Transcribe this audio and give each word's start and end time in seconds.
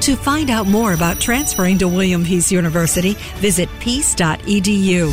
To 0.00 0.16
find 0.16 0.48
out 0.48 0.66
more 0.66 0.94
about 0.94 1.20
transferring 1.20 1.76
to 1.78 1.88
William 1.88 2.24
Peace 2.24 2.50
University, 2.50 3.14
visit 3.36 3.68
peace.edu. 3.80 5.12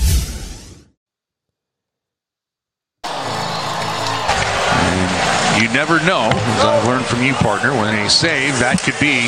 You 5.61 5.67
never 5.73 5.99
know, 6.05 6.29
as 6.31 6.63
I've 6.63 6.85
learned 6.85 7.05
from 7.05 7.21
you, 7.21 7.33
partner, 7.33 7.71
when 7.71 7.99
a 7.99 8.09
save, 8.09 8.59
that 8.59 8.79
could 8.79 8.95
be 9.01 9.27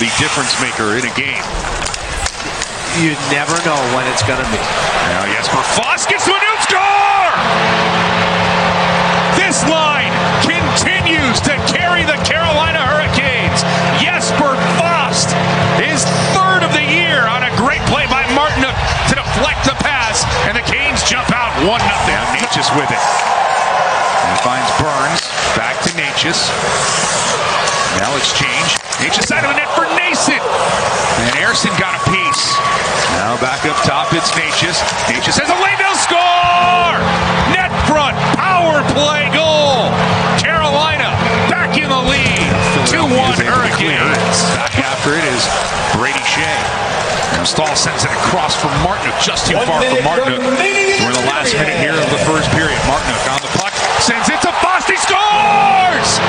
the 0.00 0.08
difference 0.16 0.56
maker 0.62 0.96
in 0.96 1.04
a 1.04 1.12
game. 1.12 1.44
You 2.96 3.12
never 3.28 3.60
know 3.68 3.76
when 3.92 4.08
it's 4.08 4.24
going 4.24 4.40
to 4.40 4.48
be. 4.48 4.62
Now, 5.12 5.28
Jesper 5.36 5.60
Fast 5.76 6.08
gets 6.08 6.24
to 6.24 6.32
a 6.32 6.40
new 6.40 6.56
score! 6.64 7.34
This 9.36 9.60
line 9.68 10.14
continues 10.40 11.44
to 11.44 11.54
carry 11.68 12.08
the 12.08 12.16
Carolina 12.24 12.37
1 21.68 21.80
0. 21.80 21.84
Necas 22.32 22.72
with 22.80 22.88
it. 22.88 23.04
And 24.24 24.40
finds 24.40 24.72
Burns. 24.80 25.20
Back 25.52 25.76
to 25.84 25.90
Necas. 26.00 26.48
Now 28.00 28.16
exchange. 28.16 28.80
Necas 28.96 29.28
side 29.28 29.44
of 29.44 29.52
the 29.52 29.58
net 29.60 29.68
for 29.76 29.84
Noesen. 29.84 30.40
And 30.40 31.36
Ersson 31.44 31.76
got 31.78 31.92
a 31.92 32.02
piece. 32.08 32.56
Now 33.20 33.36
back 33.44 33.66
up 33.66 33.76
top, 33.84 34.14
it's 34.14 34.30
Necas. 34.32 34.80
Necas 35.12 35.36
has 35.36 35.50
a 35.52 35.58
laydown 35.60 35.92
score! 36.00 36.96
Net 37.52 37.68
front, 37.84 38.16
power 38.32 38.80
play 38.96 39.28
goal. 39.36 39.92
2-1 43.08 43.40
Hurricanes. 43.40 44.36
Back 44.52 44.76
after 44.84 45.16
it 45.16 45.24
is 45.24 45.40
Brady 45.96 46.20
Skjei. 46.28 46.60
And 47.40 47.46
Staal 47.48 47.72
sends 47.72 48.04
it 48.04 48.12
across 48.12 48.52
for 48.52 48.68
Martinook, 48.84 49.16
just 49.24 49.46
too 49.48 49.56
far 49.64 49.80
for 49.80 49.96
Martinook. 50.04 50.44
We're 50.44 51.08
in 51.08 51.16
the 51.16 51.28
last 51.32 51.54
minute 51.56 51.80
here 51.80 51.96
of 51.96 52.04
the 52.12 52.20
first 52.28 52.50
period. 52.52 52.76
Martinook 52.84 53.24
on 53.32 53.40
the 53.40 53.48
puck, 53.56 53.72
sends 54.04 54.28
it 54.28 54.40
to 54.44 54.52
Fosti, 54.60 55.00
scores! 55.00 56.20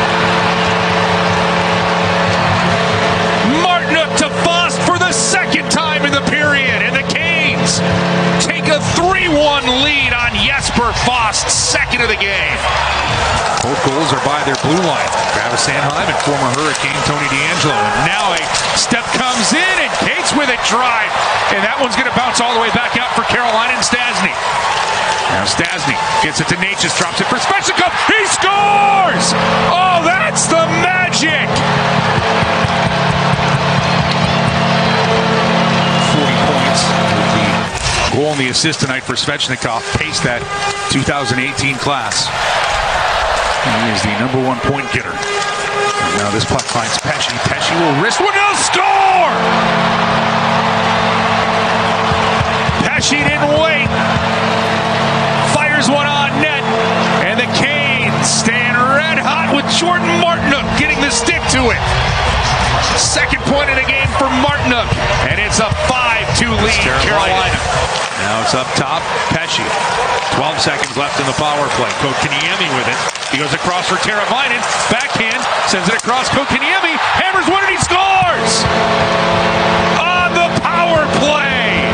Martinook 3.59 4.16
to 4.23 4.30
Fast 4.47 4.80
for 4.88 4.97
the 4.97 5.11
second 5.11 5.69
time 5.69 6.05
in 6.05 6.14
the 6.14 6.23
period, 6.31 6.80
and 6.80 6.95
the 6.95 7.03
Take 8.41 8.65
a 8.71 8.81
3-1 8.97 9.85
lead 9.85 10.11
on 10.17 10.33
Jesper 10.41 10.89
Fast, 11.05 11.45
second 11.51 12.01
of 12.01 12.09
the 12.09 12.17
game. 12.17 12.59
Both 13.61 13.77
goals 13.85 14.09
are 14.15 14.23
by 14.25 14.41
their 14.47 14.57
blue 14.65 14.81
line. 14.81 15.11
Travis 15.35 15.67
Sanheim 15.67 16.07
and 16.07 16.19
former 16.25 16.49
Hurricane 16.57 16.97
Tony 17.05 17.27
DeAngelo. 17.29 17.75
And 17.75 18.09
now 18.09 18.33
a 18.33 18.41
step 18.79 19.03
comes 19.13 19.51
in, 19.51 19.75
and 19.83 19.91
Cates 20.01 20.31
with 20.33 20.49
it 20.49 20.61
drive. 20.65 21.11
And 21.53 21.61
that 21.61 21.77
one's 21.77 21.93
going 21.99 22.09
to 22.09 22.17
bounce 22.17 22.39
all 22.41 22.55
the 22.55 22.63
way 22.63 22.71
back 22.71 22.95
out 22.95 23.11
for 23.13 23.27
Carolina 23.27 23.75
and 23.75 23.83
Stastny. 23.83 24.33
Now 25.35 25.45
Stastny 25.45 25.93
gets 26.25 26.41
it 26.41 26.47
to 26.49 26.57
Necas, 26.57 26.97
drops 26.97 27.21
it 27.21 27.27
for 27.29 27.37
Svechnikov. 27.37 27.93
He 28.09 28.21
scores! 28.33 29.35
Oh, 29.69 30.02
that's 30.02 30.47
the 30.47 30.65
magic! 30.81 31.45
Goal 38.11 38.33
and 38.33 38.42
the 38.42 38.49
assist 38.49 38.81
tonight 38.81 39.05
for 39.05 39.14
Svechnikov. 39.14 39.86
Paced 40.02 40.25
that 40.25 40.42
2018 40.89 41.77
class. 41.77 42.25
He 43.61 43.93
is 43.93 44.02
the 44.02 44.14
number 44.17 44.42
one 44.42 44.58
point 44.65 44.89
getter. 44.89 45.14
And 45.14 46.14
now 46.17 46.33
this 46.33 46.42
puck 46.42 46.65
finds 46.65 46.97
Pesce. 47.05 47.30
Pesce 47.45 47.70
will 47.77 47.93
wrist 48.02 48.17
one. 48.17 48.33
He'll 48.33 48.58
score! 48.58 49.33
Pesce 52.81 53.21
didn't 53.21 53.53
wait. 53.61 53.86
Fires 55.53 55.86
one 55.86 56.09
on 56.09 56.33
net. 56.41 56.65
And 57.30 57.37
the 57.37 57.49
Canes 57.53 58.26
stand 58.26 58.73
red 58.73 59.21
hot 59.21 59.53
with 59.53 59.70
Jordan 59.77 60.09
Martinook 60.17 60.65
getting 60.81 60.97
the 60.97 61.14
stick 61.14 61.45
to 61.53 61.70
it. 61.70 61.81
Second 62.97 63.41
point 63.49 63.69
of 63.69 63.77
the 63.77 63.87
game 63.87 64.07
for 64.19 64.27
Martinook. 64.43 64.87
And 65.27 65.39
it's 65.39 65.59
a 65.59 65.69
5-2 65.87 66.51
lead, 66.63 66.81
Carolina. 67.03 67.59
Now 68.19 68.43
it's 68.43 68.53
up 68.53 68.67
top. 68.75 69.01
Pesce. 69.31 69.63
12 70.35 70.59
seconds 70.59 70.95
left 70.97 71.19
in 71.19 71.25
the 71.25 71.37
power 71.39 71.67
play. 71.79 71.89
Kotkaniemi 72.03 72.67
with 72.75 72.87
it. 72.87 72.99
He 73.31 73.37
goes 73.37 73.53
across 73.53 73.87
for 73.87 73.95
Teravainen. 74.03 74.59
Backhand. 74.91 75.39
Sends 75.71 75.87
it 75.87 75.95
across. 75.95 76.27
Kotkaniemi. 76.29 76.95
Hammers 77.19 77.47
one 77.47 77.63
and 77.63 77.71
he 77.71 77.79
scores! 77.79 78.51
On 79.99 80.35
the 80.35 80.49
power 80.59 81.07
play. 81.23 81.87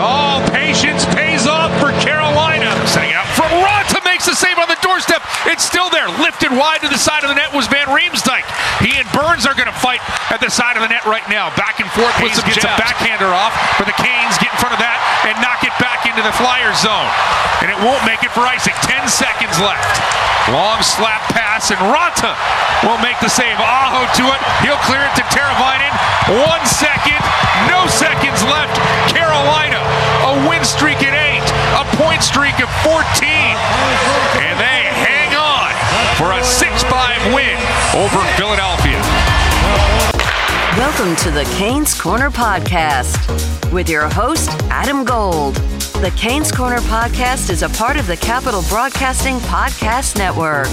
Oh, 0.00 0.44
patience 0.52 1.04
pays 1.16 1.46
off 1.46 1.72
for 1.80 1.92
Carolina. 2.04 2.68
Setting 2.86 3.12
out 3.12 3.26
from 3.32 3.48
Raanta 3.64 4.04
makes 4.04 4.26
the 4.26 4.34
save 4.34 4.58
on 4.58 4.68
the 4.68 4.78
doorstep. 4.82 5.22
It's 5.46 5.64
still 5.64 5.88
there. 5.90 6.08
Lifted 6.20 6.52
wide 6.52 6.80
to 6.82 6.88
the 6.88 6.98
side 6.98 7.24
of 7.24 7.30
the 7.30 7.34
net 7.34 7.52
was 7.54 7.68
Riemsdyk. 7.94 8.42
He 8.82 8.98
and 8.98 9.06
Burns 9.14 9.46
are 9.46 9.54
going 9.54 9.70
to 9.70 9.78
fight 9.78 10.02
at 10.34 10.42
the 10.42 10.50
side 10.50 10.74
of 10.74 10.82
the 10.82 10.90
net 10.90 11.06
right 11.06 11.24
now. 11.30 11.54
Back 11.54 11.78
and 11.78 11.86
forth 11.94 12.10
with 12.18 12.34
some 12.34 12.42
gets 12.44 12.66
jabs. 12.66 12.74
a 12.74 12.82
backhander 12.82 13.30
off 13.30 13.54
for 13.78 13.86
the 13.86 13.94
Canes. 13.94 14.34
Get 14.42 14.50
in 14.50 14.58
front 14.58 14.74
of 14.74 14.82
that 14.82 14.98
and 15.30 15.38
knock 15.38 15.62
it 15.62 15.72
back 15.78 16.02
into 16.04 16.20
the 16.26 16.34
Flyers 16.34 16.82
zone. 16.82 17.08
And 17.62 17.70
it 17.70 17.78
won't 17.78 18.02
make 18.02 18.26
it 18.26 18.34
for 18.34 18.42
icing. 18.42 18.74
10 18.82 19.06
seconds 19.06 19.56
left. 19.62 19.94
Long 20.52 20.82
slap 20.84 21.24
pass, 21.32 21.72
and 21.72 21.80
Raanta 21.88 22.36
will 22.84 23.00
make 23.00 23.16
the 23.24 23.32
save. 23.32 23.56
Aho 23.56 24.04
to 24.20 24.24
it. 24.28 24.40
He'll 24.60 24.80
clear 24.84 25.00
it 25.00 25.14
to 25.16 25.24
Teravainen. 25.32 25.88
One 26.44 26.60
second. 26.68 27.22
No 27.70 27.88
seconds 27.88 28.44
left. 28.44 28.76
Carolina, 29.08 29.80
a 30.28 30.44
win 30.44 30.60
streak 30.66 31.00
at 31.00 31.16
eight. 31.16 31.46
A 31.80 31.84
point 31.96 32.20
streak 32.20 32.60
of 32.60 32.68
14. 32.84 34.43
For 36.16 36.30
a 36.30 36.38
6-5 36.38 37.34
win 37.34 37.56
over 37.96 38.22
Philadelphia. 38.36 39.00
Welcome 40.78 41.16
to 41.16 41.32
the 41.32 41.42
Canes 41.56 42.00
Corner 42.00 42.30
Podcast 42.30 43.72
with 43.72 43.88
your 43.88 44.08
host, 44.08 44.50
Adam 44.70 45.04
Gold. 45.04 45.56
The 45.94 46.14
Canes 46.16 46.52
Corner 46.52 46.78
Podcast 46.78 47.50
is 47.50 47.62
a 47.62 47.68
part 47.68 47.96
of 47.96 48.06
the 48.06 48.16
Capital 48.16 48.62
Broadcasting 48.68 49.38
Podcast 49.38 50.16
Network. 50.16 50.68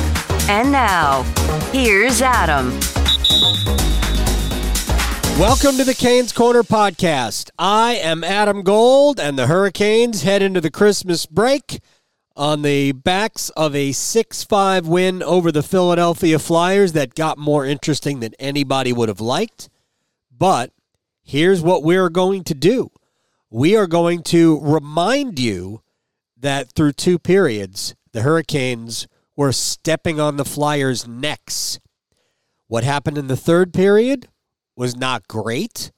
And 0.48 0.72
now, 0.72 1.24
here's 1.72 2.22
Adam. 2.22 2.70
Welcome 5.40 5.76
to 5.78 5.84
the 5.84 5.96
Canes 5.98 6.32
Corner 6.32 6.62
Podcast. 6.62 7.50
I 7.58 7.94
am 7.96 8.24
Adam 8.24 8.62
Gold, 8.62 9.20
and 9.20 9.40
the 9.40 9.48
Hurricanes 9.48 10.22
head 10.22 10.44
into 10.44 10.62
the 10.62 10.70
Christmas 10.70 11.26
break 11.26 11.80
on 12.36 12.62
the 12.62 12.92
backs 12.92 13.50
of 13.52 13.76
a 13.76 13.92
6 13.92 14.44
5 14.44 14.88
win 14.88 15.22
over 15.24 15.52
the 15.52 15.64
Philadelphia 15.64 16.40
Flyers 16.40 16.94
that 16.94 17.16
got 17.16 17.38
more 17.38 17.66
interesting 17.66 18.20
than 18.20 18.34
anybody 18.40 18.94
would 18.94 19.10
have 19.10 19.22
liked. 19.22 19.70
But 20.36 20.72
here's 21.24 21.62
what 21.62 21.84
we're 21.84 22.10
going 22.10 22.44
to 22.46 22.54
do 22.54 22.92
we 23.50 23.76
are 23.76 23.88
going 23.88 24.24
to 24.24 24.60
remind 24.62 25.38
you 25.38 25.82
that 26.38 26.72
through 26.72 26.94
two 26.94 27.20
periods, 27.20 27.96
the 28.14 28.22
Hurricanes 28.22 29.08
were 29.36 29.52
stepping 29.52 30.20
on 30.20 30.38
the 30.38 30.46
Flyers' 30.46 31.08
necks. 31.08 31.80
What 32.68 32.84
happened 32.84 33.18
in 33.18 33.28
the 33.28 33.38
third 33.38 33.74
period 33.74 34.30
was 34.76 34.96
not 34.96 35.28
great, 35.28 35.92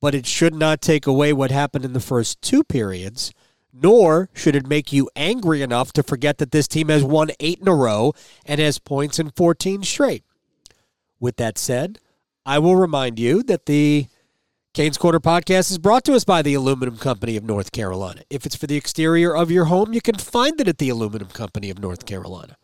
but 0.00 0.14
it 0.14 0.26
should 0.26 0.54
not 0.54 0.82
take 0.82 1.06
away 1.06 1.32
what 1.32 1.50
happened 1.50 1.84
in 1.84 1.94
the 1.94 2.00
first 2.00 2.40
two 2.42 2.62
periods, 2.62 3.32
nor 3.74 4.30
should 4.32 4.54
it 4.54 4.66
make 4.66 4.92
you 4.92 5.10
angry 5.16 5.60
enough 5.60 5.92
to 5.94 6.02
forget 6.02 6.38
that 6.38 6.52
this 6.52 6.68
team 6.68 6.88
has 6.88 7.02
won 7.02 7.30
eight 7.40 7.60
in 7.60 7.68
a 7.68 7.74
row 7.74 8.12
and 8.46 8.60
has 8.60 8.78
points 8.78 9.18
in 9.18 9.30
14 9.30 9.82
straight. 9.82 10.24
With 11.18 11.36
that 11.36 11.58
said, 11.58 11.98
I 12.46 12.58
will 12.58 12.76
remind 12.76 13.18
you 13.18 13.42
that 13.44 13.66
the 13.66 14.06
Canes 14.74 14.98
Corner 14.98 15.20
podcast 15.20 15.70
is 15.70 15.78
brought 15.78 16.04
to 16.04 16.14
us 16.14 16.24
by 16.24 16.42
the 16.42 16.54
Aluminum 16.54 16.98
Company 16.98 17.36
of 17.36 17.44
North 17.44 17.72
Carolina. 17.72 18.22
If 18.28 18.44
it's 18.44 18.56
for 18.56 18.66
the 18.66 18.76
exterior 18.76 19.34
of 19.34 19.50
your 19.50 19.66
home, 19.66 19.92
you 19.92 20.00
can 20.00 20.16
find 20.16 20.60
it 20.60 20.68
at 20.68 20.78
the 20.78 20.88
Aluminum 20.88 21.28
Company 21.28 21.70
of 21.70 21.78
North 21.78 22.06
Carolina. 22.06 22.56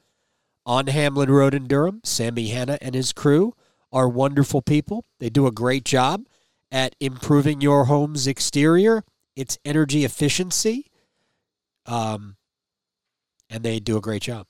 On 0.66 0.88
Hamlin 0.88 1.30
Road 1.30 1.54
in 1.54 1.66
Durham, 1.66 2.00
Sammy 2.04 2.48
Hanna 2.48 2.78
and 2.80 2.94
his 2.94 3.12
crew 3.12 3.54
are 3.92 4.08
wonderful 4.08 4.60
people. 4.62 5.04
They 5.18 5.30
do 5.30 5.46
a 5.46 5.52
great 5.52 5.84
job. 5.84 6.26
at 6.72 6.94
improving 7.00 7.60
your 7.60 7.86
home's 7.86 8.26
exterior, 8.28 9.02
its 9.34 9.58
energy 9.64 10.04
efficiency. 10.04 10.89
Um, 11.86 12.36
and 13.48 13.62
they 13.62 13.80
do 13.80 13.96
a 13.96 14.00
great 14.00 14.22
job. 14.22 14.46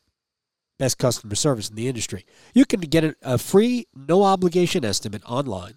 Best 0.79 0.99
customer 0.99 1.35
service 1.35 1.69
in 1.69 1.77
the 1.77 1.89
industry. 1.89 2.25
You 2.55 2.65
can 2.65 2.81
get 2.81 3.17
a, 3.23 3.39
free, 3.39 3.87
no 3.95 4.23
obligation 4.23 4.85
estimate 4.85 5.23
online 5.27 5.75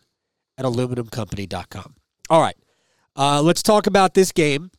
at 0.58 0.66
aluminumcompany.com. 0.66 1.96
All 2.30 2.42
right, 2.42 2.56
uh, 3.16 3.42
let's 3.42 3.62
talk 3.62 3.88
about 3.88 4.14
this 4.14 4.32
game. 4.32 4.72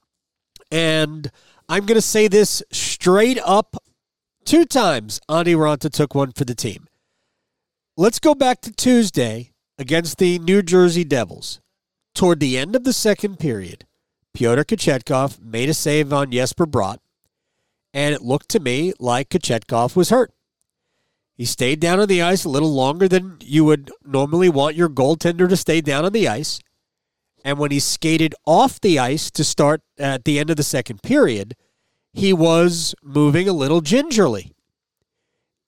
And 0.71 1.31
I'm 1.69 1.87
going 1.87 1.97
to 1.97 2.03
say 2.03 2.29
this 2.29 2.63
straight 2.73 3.39
up 3.45 3.77
two 4.45 4.65
times. 4.65 5.21
Antti 5.29 5.55
Raanta 5.55 5.91
took 5.91 6.15
one 6.15 6.33
for 6.33 6.45
the 6.45 6.55
team. 6.55 6.87
Let's 7.97 8.19
go 8.19 8.35
back 8.35 8.61
to 8.63 8.73
Tuesday 8.73 9.53
against 9.79 10.19
the 10.19 10.39
New 10.39 10.63
Jersey 10.63 11.05
Devils. 11.05 11.61
Toward 12.15 12.41
the 12.41 12.57
end 12.57 12.77
of 12.77 12.85
the 12.85 12.93
second 12.93 13.39
period, 13.39 13.87
Pyotr 14.35 14.65
Kochetkov 14.65 15.41
made 15.41 15.69
a 15.69 15.75
save 15.75 16.13
on 16.13 16.33
Jesper 16.33 16.67
Bratt, 16.67 16.99
and 17.93 18.13
it 18.13 18.21
looked 18.21 18.49
to 18.51 18.61
me 18.61 18.93
like 18.99 19.31
Kochetkov 19.31 19.95
was 19.95 20.11
hurt. 20.11 20.33
He 21.37 21.45
stayed 21.45 21.81
down 21.81 22.01
on 22.01 22.09
the 22.09 22.21
ice 22.21 22.45
a 22.45 22.49
little 22.49 22.73
longer 22.73 23.09
than 23.09 23.39
you 23.41 23.65
would 23.65 23.91
normally 24.05 24.49
want 24.49 24.77
your 24.77 24.89
goaltender 24.89 25.49
to 25.49 25.57
stay 25.57 25.81
down 25.81 26.05
on 26.05 26.13
the 26.13 26.29
ice. 26.29 26.61
And 27.45 27.59
when 27.59 27.71
he 27.71 27.79
skated 27.81 28.35
off 28.47 28.81
the 28.81 28.99
ice 28.99 29.31
to 29.33 29.45
start 29.45 29.83
at 29.99 30.25
the 30.25 30.39
end 30.39 30.51
of 30.51 30.57
the 30.57 30.63
second 30.63 31.03
period, 31.03 31.55
he 32.13 32.33
was 32.33 32.95
moving 33.03 33.49
a 33.49 33.53
little 33.53 33.81
gingerly. 33.81 34.53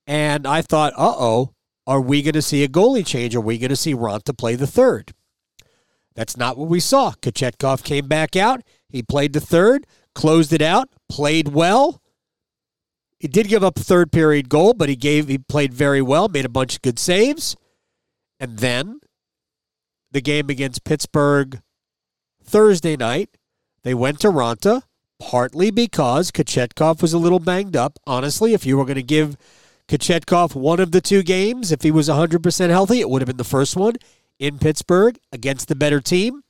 And 0.06 0.46
I 0.46 0.62
thought, 0.62 0.92
uh 0.96 1.14
oh, 1.18 1.52
are 1.86 2.00
we 2.00 2.22
going 2.22 2.32
to 2.34 2.42
see 2.42 2.64
a 2.64 2.68
goalie 2.68 3.06
change? 3.06 3.36
Are 3.36 3.40
we 3.40 3.58
going 3.58 3.70
to 3.70 3.76
see 3.76 3.94
Raanta 3.94 4.36
play 4.36 4.54
the 4.54 4.66
third? 4.66 5.12
That's 6.16 6.36
not 6.36 6.56
what 6.56 6.68
we 6.68 6.80
saw. 6.80 7.12
Kochetkov 7.12 7.84
came 7.84 8.08
back 8.08 8.34
out. 8.34 8.62
He 8.88 9.02
played 9.02 9.34
the 9.34 9.40
third, 9.40 9.86
closed 10.14 10.52
it 10.52 10.62
out, 10.62 10.88
played 11.08 11.48
well. 11.48 12.02
He 13.20 13.28
did 13.28 13.48
give 13.48 13.62
up 13.62 13.78
a 13.78 13.82
third 13.82 14.10
period 14.10 14.48
goal, 14.48 14.74
but 14.74 14.88
he 14.88 14.96
gave 14.96 15.28
he 15.28 15.38
played 15.38 15.72
very 15.72 16.02
well, 16.02 16.28
made 16.28 16.46
a 16.46 16.50
bunch 16.50 16.76
of 16.76 16.82
good 16.82 16.98
saves. 16.98 17.54
And 18.40 18.58
then 18.58 19.00
the 20.10 20.20
game 20.20 20.48
against 20.48 20.84
Pittsburgh 20.84 21.60
Thursday 22.42 22.96
night, 22.96 23.36
they 23.82 23.94
went 23.94 24.20
to 24.20 24.28
Raanta 24.28 24.82
partly 25.18 25.70
because 25.70 26.30
Kochetkov 26.30 27.02
was 27.02 27.12
a 27.12 27.18
little 27.18 27.38
banged 27.38 27.76
up. 27.76 27.98
Honestly, 28.06 28.54
if 28.54 28.64
you 28.64 28.76
were 28.76 28.84
going 28.84 28.96
to 28.96 29.02
give 29.02 29.36
Kochetkov 29.88 30.54
one 30.54 30.80
of 30.80 30.92
the 30.92 31.00
two 31.00 31.22
games, 31.22 31.72
if 31.72 31.82
he 31.82 31.90
was 31.90 32.08
100% 32.08 32.68
healthy, 32.70 33.00
it 33.00 33.08
would 33.08 33.22
have 33.22 33.26
been 33.26 33.36
the 33.36 33.44
first 33.44 33.76
one 33.76 33.94
in 34.38 34.58
Pittsburgh 34.58 35.18
against 35.32 35.68
the 35.68 35.74
better 35.74 36.00
team. 36.00 36.42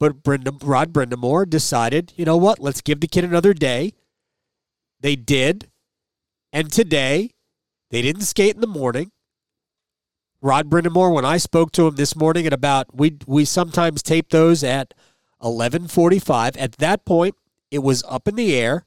But 0.00 0.22
Brenda, 0.22 0.52
Rod 0.62 0.92
Brind'Amour 0.92 1.48
decided, 1.48 2.12
you 2.16 2.24
know 2.24 2.36
what, 2.36 2.60
let's 2.60 2.80
give 2.80 3.00
the 3.00 3.08
kid 3.08 3.24
another 3.24 3.52
day. 3.52 3.94
They 5.00 5.16
did. 5.16 5.70
And 6.52 6.70
today, 6.72 7.32
they 7.90 8.02
didn't 8.02 8.22
skate 8.22 8.54
in 8.54 8.60
the 8.60 8.66
morning. 8.66 9.10
Rod 10.40 10.70
Brind'Amour, 10.70 11.12
when 11.12 11.24
I 11.24 11.36
spoke 11.36 11.72
to 11.72 11.88
him 11.88 11.96
this 11.96 12.14
morning 12.14 12.46
at 12.46 12.52
about 12.52 12.94
we 12.94 13.18
we 13.26 13.44
sometimes 13.44 14.02
tape 14.02 14.30
those 14.30 14.62
at 14.62 14.94
eleven 15.42 15.88
forty 15.88 16.20
five. 16.20 16.56
At 16.56 16.72
that 16.76 17.04
point, 17.04 17.34
it 17.72 17.80
was 17.80 18.04
up 18.08 18.28
in 18.28 18.36
the 18.36 18.54
air, 18.54 18.86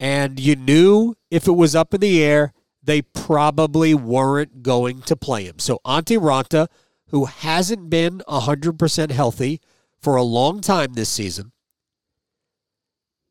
and 0.00 0.40
you 0.40 0.56
knew 0.56 1.14
if 1.30 1.46
it 1.46 1.52
was 1.52 1.76
up 1.76 1.94
in 1.94 2.00
the 2.00 2.24
air, 2.24 2.52
they 2.82 3.02
probably 3.02 3.94
weren't 3.94 4.64
going 4.64 5.02
to 5.02 5.14
play 5.14 5.44
him. 5.44 5.60
So 5.60 5.78
Antti 5.86 6.18
Raanta, 6.18 6.66
who 7.08 7.26
hasn't 7.26 7.90
been 7.90 8.22
hundred 8.28 8.78
percent 8.78 9.12
healthy 9.12 9.60
for 10.00 10.16
a 10.16 10.22
long 10.22 10.60
time 10.60 10.94
this 10.94 11.08
season, 11.08 11.52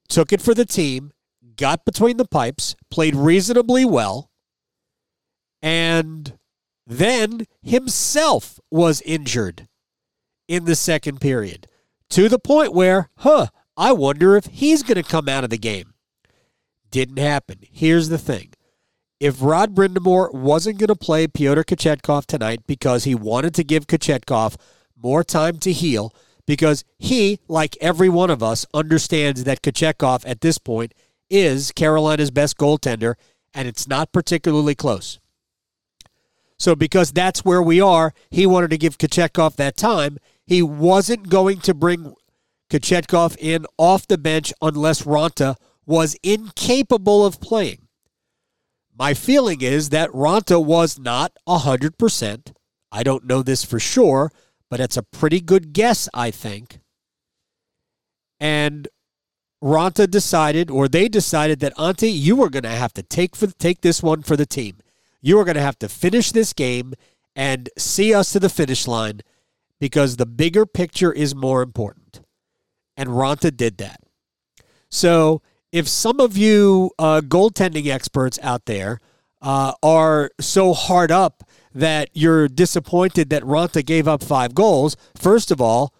took 0.07 0.33
it 0.33 0.41
for 0.41 0.53
the 0.53 0.65
team, 0.65 1.11
got 1.55 1.85
between 1.85 2.17
the 2.17 2.27
pipes, 2.27 2.75
played 2.89 3.15
reasonably 3.15 3.85
well, 3.85 4.29
and 5.61 6.37
then 6.85 7.45
himself 7.61 8.59
was 8.71 9.01
injured 9.01 9.67
in 10.47 10.65
the 10.65 10.75
second 10.75 11.19
period 11.19 11.67
to 12.09 12.29
the 12.29 12.39
point 12.39 12.73
where, 12.73 13.09
huh, 13.17 13.47
I 13.75 13.91
wonder 13.91 14.35
if 14.35 14.45
he's 14.45 14.83
going 14.83 14.95
to 14.95 15.03
come 15.03 15.27
out 15.29 15.43
of 15.43 15.49
the 15.49 15.57
game. 15.57 15.93
Didn't 16.89 17.19
happen. 17.19 17.59
Here's 17.71 18.09
the 18.09 18.17
thing. 18.17 18.53
If 19.19 19.41
Rod 19.41 19.73
Brind'Amour 19.73 20.31
wasn't 20.31 20.77
going 20.77 20.89
to 20.89 20.95
play 20.95 21.25
Pyotr 21.25 21.63
Kochetkov 21.63 22.27
tonight 22.27 22.61
because 22.67 23.05
he 23.05 23.15
wanted 23.15 23.55
to 23.55 23.63
give 23.63 23.87
Kochetkov 23.87 24.57
more 24.95 25.23
time 25.23 25.57
to 25.59 25.71
heal, 25.71 26.13
because 26.45 26.83
he, 26.99 27.39
like 27.47 27.75
every 27.81 28.09
one 28.09 28.29
of 28.29 28.43
us, 28.43 28.67
understands 28.75 29.43
that 29.43 29.63
Kochetkov 29.63 30.23
at 30.27 30.41
this 30.41 30.59
point 30.59 30.93
is 31.31 31.71
Carolina's 31.71 32.29
best 32.29 32.57
goaltender, 32.57 33.15
and 33.55 33.67
it's 33.67 33.87
not 33.87 34.11
particularly 34.11 34.75
close. 34.75 35.19
So 36.59 36.75
because 36.75 37.11
that's 37.11 37.43
where 37.43 37.61
we 37.61 37.81
are, 37.81 38.13
he 38.29 38.45
wanted 38.45 38.69
to 38.69 38.77
give 38.77 38.99
Kochetkov 38.99 39.55
that 39.55 39.77
time. 39.77 40.19
He 40.45 40.61
wasn't 40.61 41.29
going 41.29 41.59
to 41.61 41.73
bring 41.73 42.13
Kochetkov 42.69 43.35
in 43.39 43.65
off 43.79 44.07
the 44.07 44.17
bench 44.17 44.53
unless 44.61 45.03
Raanta 45.03 45.55
was 45.87 46.15
incapable 46.21 47.25
of 47.25 47.41
playing. 47.41 47.86
My 48.97 49.13
feeling 49.13 49.61
is 49.61 49.89
that 49.89 50.09
Raanta 50.09 50.63
was 50.63 50.97
not 50.97 51.37
100%. 51.47 52.53
I 52.91 53.03
don't 53.03 53.25
know 53.25 53.43
this 53.43 53.63
for 53.63 53.79
sure, 53.79 54.31
but 54.71 54.79
it's 54.79 54.97
a 54.97 55.03
pretty 55.03 55.39
good 55.39 55.71
guess, 55.71 56.09
I 56.13 56.31
think. 56.31 56.79
And 58.39 58.87
Raanta 59.63 60.09
decided, 60.09 60.71
or 60.71 60.87
they 60.87 61.07
decided 61.07 61.59
that 61.59 61.75
Antti, 61.75 62.11
you 62.11 62.35
were 62.35 62.49
going 62.49 62.63
to 62.63 62.69
have 62.69 62.93
to 62.93 63.03
take 63.03 63.35
for 63.35 63.47
take 63.47 63.81
this 63.81 64.01
one 64.01 64.23
for 64.23 64.35
the 64.35 64.45
team. 64.45 64.77
You 65.21 65.39
are 65.39 65.45
going 65.45 65.55
to 65.55 65.61
have 65.61 65.79
to 65.79 65.89
finish 65.89 66.31
this 66.31 66.53
game 66.53 66.93
and 67.35 67.69
see 67.77 68.13
us 68.13 68.31
to 68.31 68.39
the 68.39 68.49
finish 68.49 68.87
line 68.87 69.21
because 69.79 70.17
the 70.17 70.25
bigger 70.25 70.65
picture 70.65 71.11
is 71.11 71.35
more 71.35 71.61
important. 71.61 72.21
And 72.95 73.09
Raanta 73.09 73.55
did 73.55 73.77
that. 73.77 73.99
So 74.89 75.41
if 75.71 75.87
some 75.87 76.19
of 76.19 76.37
you 76.37 76.91
uh, 76.97 77.21
goaltending 77.21 77.87
experts 77.87 78.39
out 78.41 78.65
there 78.65 78.99
uh, 79.41 79.73
are 79.83 80.31
so 80.39 80.73
hard 80.73 81.11
up 81.11 81.43
that 81.73 82.09
you're 82.13 82.47
disappointed 82.47 83.29
that 83.29 83.43
Raanta 83.43 83.85
gave 83.85 84.07
up 84.07 84.23
five 84.23 84.55
goals, 84.55 84.97
first 85.15 85.51
of 85.51 85.61
all, 85.61 85.93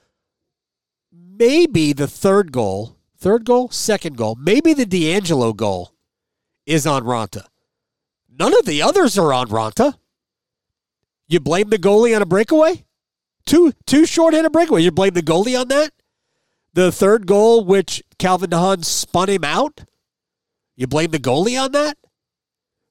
maybe 1.11 1.93
the 1.93 2.07
third 2.07 2.51
goal, 2.51 2.97
third 3.17 3.45
goal, 3.45 3.69
second 3.69 4.17
goal, 4.17 4.35
maybe 4.35 4.73
the 4.73 4.85
DeAngelo 4.85 5.55
goal 5.55 5.91
is 6.65 6.87
on 6.87 7.03
Raanta. 7.03 7.45
None 8.29 8.57
of 8.57 8.65
the 8.65 8.81
others 8.81 9.17
are 9.17 9.33
on 9.33 9.47
Raanta. 9.47 9.95
You 11.27 11.39
blame 11.39 11.69
the 11.69 11.77
goalie 11.77 12.15
on 12.15 12.21
a 12.21 12.25
breakaway? 12.25 12.85
Two 13.45 13.73
two 13.85 14.05
shorthanded 14.05 14.51
breakaway. 14.51 14.81
You 14.81 14.91
blame 14.91 15.13
the 15.13 15.21
goalie 15.21 15.59
on 15.59 15.67
that? 15.69 15.91
The 16.73 16.91
third 16.91 17.25
goal, 17.25 17.63
which 17.63 18.03
Calvin 18.19 18.49
de 18.49 18.57
Haan 18.57 18.83
spun 18.83 19.29
him 19.29 19.43
out? 19.43 19.85
You 20.75 20.87
blame 20.87 21.11
the 21.11 21.19
goalie 21.19 21.61
on 21.61 21.71
that? 21.71 21.97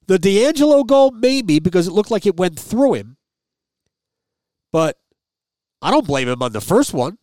The 0.07 0.17
DeAngelo 0.17 0.85
goal, 0.85 1.11
maybe, 1.11 1.59
because 1.59 1.87
it 1.87 1.91
looked 1.91 2.11
like 2.11 2.25
it 2.25 2.37
went 2.37 2.59
through 2.59 2.93
him. 2.93 3.17
But 4.71 4.97
I 5.81 5.91
don't 5.91 6.07
blame 6.07 6.27
him 6.27 6.41
on 6.41 6.53
the 6.53 6.61
first 6.61 6.93
one. 6.93 7.17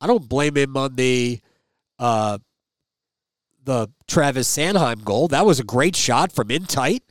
I 0.00 0.06
don't 0.06 0.28
blame 0.28 0.56
him 0.56 0.76
on 0.76 0.96
the 0.96 1.40
uh, 1.98 2.38
the 3.62 3.88
Travis 4.08 4.48
Sanheim 4.56 5.04
goal. 5.04 5.28
That 5.28 5.44
was 5.44 5.60
a 5.60 5.64
great 5.64 5.96
shot 5.96 6.32
from 6.32 6.50
in 6.50 6.64
tight 6.64 7.02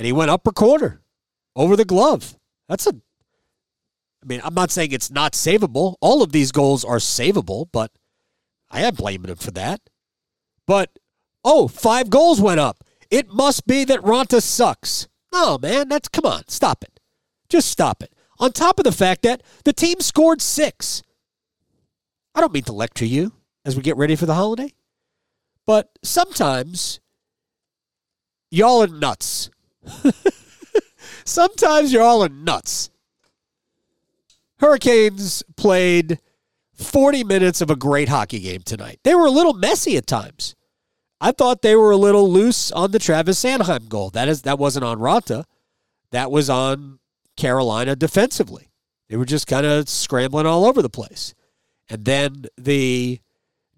and 0.00 0.06
he 0.06 0.12
went 0.14 0.30
upper 0.30 0.50
corner 0.50 1.02
over 1.54 1.76
the 1.76 1.84
glove. 1.84 2.38
That's 2.70 2.86
a. 2.86 2.94
I 4.22 4.26
mean, 4.26 4.40
I'm 4.42 4.54
not 4.54 4.70
saying 4.70 4.92
it's 4.92 5.10
not 5.10 5.34
savable. 5.34 5.96
All 6.00 6.22
of 6.22 6.32
these 6.32 6.52
goals 6.52 6.86
are 6.86 6.96
savable, 6.96 7.66
but 7.70 7.90
I 8.70 8.82
am 8.82 8.94
blaming 8.94 9.30
him 9.30 9.36
for 9.36 9.50
that. 9.52 9.80
But 10.66 10.98
oh, 11.44 11.68
five 11.68 12.10
goals 12.10 12.40
went 12.40 12.60
up. 12.60 12.84
It 13.10 13.32
must 13.32 13.66
be 13.66 13.84
that 13.84 14.00
Raanta 14.00 14.42
sucks. 14.42 15.08
Oh 15.32 15.58
man, 15.58 15.88
that's 15.88 16.08
come 16.08 16.26
on, 16.26 16.48
stop 16.48 16.84
it. 16.84 17.00
Just 17.48 17.68
stop 17.70 18.02
it. 18.02 18.12
On 18.38 18.52
top 18.52 18.78
of 18.78 18.84
the 18.84 18.92
fact 18.92 19.22
that 19.22 19.42
the 19.64 19.72
team 19.72 20.00
scored 20.00 20.40
six. 20.40 21.02
I 22.34 22.40
don't 22.40 22.52
mean 22.52 22.62
to 22.64 22.72
lecture 22.72 23.04
you 23.04 23.32
as 23.64 23.76
we 23.76 23.82
get 23.82 23.96
ready 23.96 24.16
for 24.16 24.26
the 24.26 24.34
holiday, 24.34 24.72
but 25.66 25.90
sometimes 26.02 27.00
y'all 28.50 28.82
are 28.82 28.86
nuts. 28.86 29.50
Sometimes 31.24 31.92
y'all 31.92 32.22
are 32.22 32.28
nuts. 32.28 32.90
Hurricanes 34.58 35.42
played 35.56 36.18
40 36.80 37.24
minutes 37.24 37.60
of 37.60 37.70
a 37.70 37.76
great 37.76 38.08
hockey 38.08 38.40
game 38.40 38.62
tonight. 38.62 39.00
They 39.04 39.14
were 39.14 39.26
a 39.26 39.30
little 39.30 39.54
messy 39.54 39.96
at 39.96 40.06
times. 40.06 40.54
I 41.20 41.32
thought 41.32 41.62
they 41.62 41.76
were 41.76 41.90
a 41.90 41.96
little 41.96 42.30
loose 42.30 42.72
on 42.72 42.92
the 42.92 42.98
Travis 42.98 43.42
Sanheim 43.42 43.88
goal. 43.88 44.10
That 44.10 44.28
is 44.28 44.42
that 44.42 44.58
wasn't 44.58 44.86
on 44.86 44.98
Raanta. 44.98 45.44
That 46.10 46.30
was 46.30 46.48
on 46.48 46.98
Carolina 47.36 47.94
defensively. 47.94 48.70
They 49.08 49.16
were 49.16 49.26
just 49.26 49.46
kind 49.46 49.66
of 49.66 49.88
scrambling 49.88 50.46
all 50.46 50.64
over 50.64 50.80
the 50.80 50.88
place. 50.88 51.34
And 51.88 52.04
then 52.04 52.46
the 52.56 53.20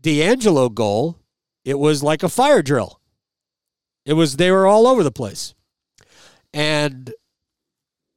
DeAngelo 0.02 0.73
goal, 0.73 1.18
it 1.64 1.78
was 1.78 2.02
like 2.02 2.23
a 2.23 2.28
fire 2.28 2.62
drill. 2.62 3.00
It 4.04 4.12
was 4.12 4.37
they 4.37 4.50
were 4.50 4.66
all 4.66 4.87
over 4.87 5.02
the 5.02 5.11
place. 5.11 5.54
And 6.52 7.12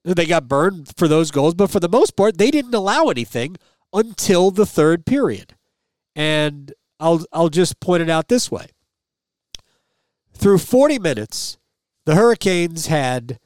they 0.04 0.25
got 0.25 0.48
burned 0.48 0.92
for 0.98 1.08
those 1.08 1.32
goals, 1.32 1.56
but 1.56 1.72
for 1.72 1.80
the 1.80 1.89
most 1.89 2.15
part, 2.15 2.38
they 2.38 2.51
didn't 2.51 2.75
allow 2.75 3.06
anything 3.06 3.56
until 3.96 4.52
the 4.52 4.66
third 4.66 5.06
period. 5.06 5.56
And 6.16 6.74
I'll 7.00 7.25
I'll 7.34 7.50
just 7.50 7.80
point 7.80 8.04
it 8.04 8.10
out 8.10 8.28
this 8.28 8.52
way. 8.52 8.68
Through 10.34 10.60
40 10.60 11.00
minutes, 11.00 11.58
the 12.06 12.16
Hurricanes 12.16 12.88
had 12.88 13.40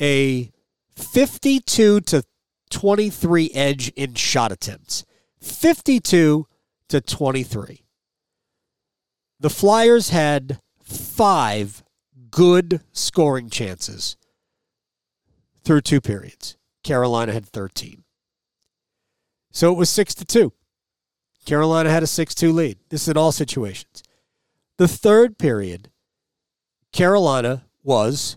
a 0.00 0.52
52 0.94 2.00
to 2.02 2.22
23 2.70 3.50
edge 3.54 3.88
in 3.90 4.14
shot 4.14 4.52
attempts. 4.52 5.04
52 5.40 6.46
to 6.88 7.00
23. 7.00 7.84
The 9.40 9.50
Flyers 9.50 10.10
had 10.10 10.60
five 10.82 11.82
good 12.30 12.82
scoring 12.92 13.50
chances 13.50 14.16
through 15.64 15.82
two 15.82 16.00
periods. 16.00 16.56
Carolina 16.82 17.32
had 17.32 17.46
13. 17.46 18.04
So 19.58 19.72
it 19.72 19.76
was 19.76 19.90
6 19.90 20.14
to 20.14 20.24
2. 20.24 20.52
Carolina 21.44 21.90
had 21.90 22.04
a 22.04 22.06
6 22.06 22.32
2 22.32 22.52
lead. 22.52 22.78
This 22.90 23.02
is 23.02 23.08
in 23.08 23.16
all 23.16 23.32
situations. 23.32 24.04
The 24.76 24.86
third 24.86 25.36
period, 25.36 25.90
Carolina 26.92 27.64
was 27.82 28.36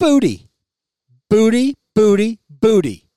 booty. 0.00 0.48
Booty, 1.28 1.74
booty, 1.94 2.38
booty. 2.48 3.10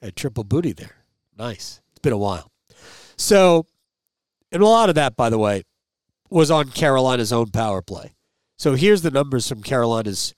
A 0.00 0.10
triple 0.10 0.42
booty 0.42 0.72
there. 0.72 1.04
Nice. 1.36 1.82
It's 1.90 1.98
been 1.98 2.14
a 2.14 2.16
while. 2.16 2.50
So, 3.18 3.66
and 4.50 4.62
a 4.62 4.66
lot 4.66 4.88
of 4.88 4.94
that, 4.94 5.16
by 5.16 5.28
the 5.28 5.36
way, 5.36 5.64
was 6.30 6.50
on 6.50 6.70
Carolina's 6.70 7.30
own 7.30 7.50
power 7.50 7.82
play. 7.82 8.14
So 8.56 8.72
here's 8.74 9.02
the 9.02 9.10
numbers 9.10 9.46
from 9.46 9.62
Carolina's 9.62 10.34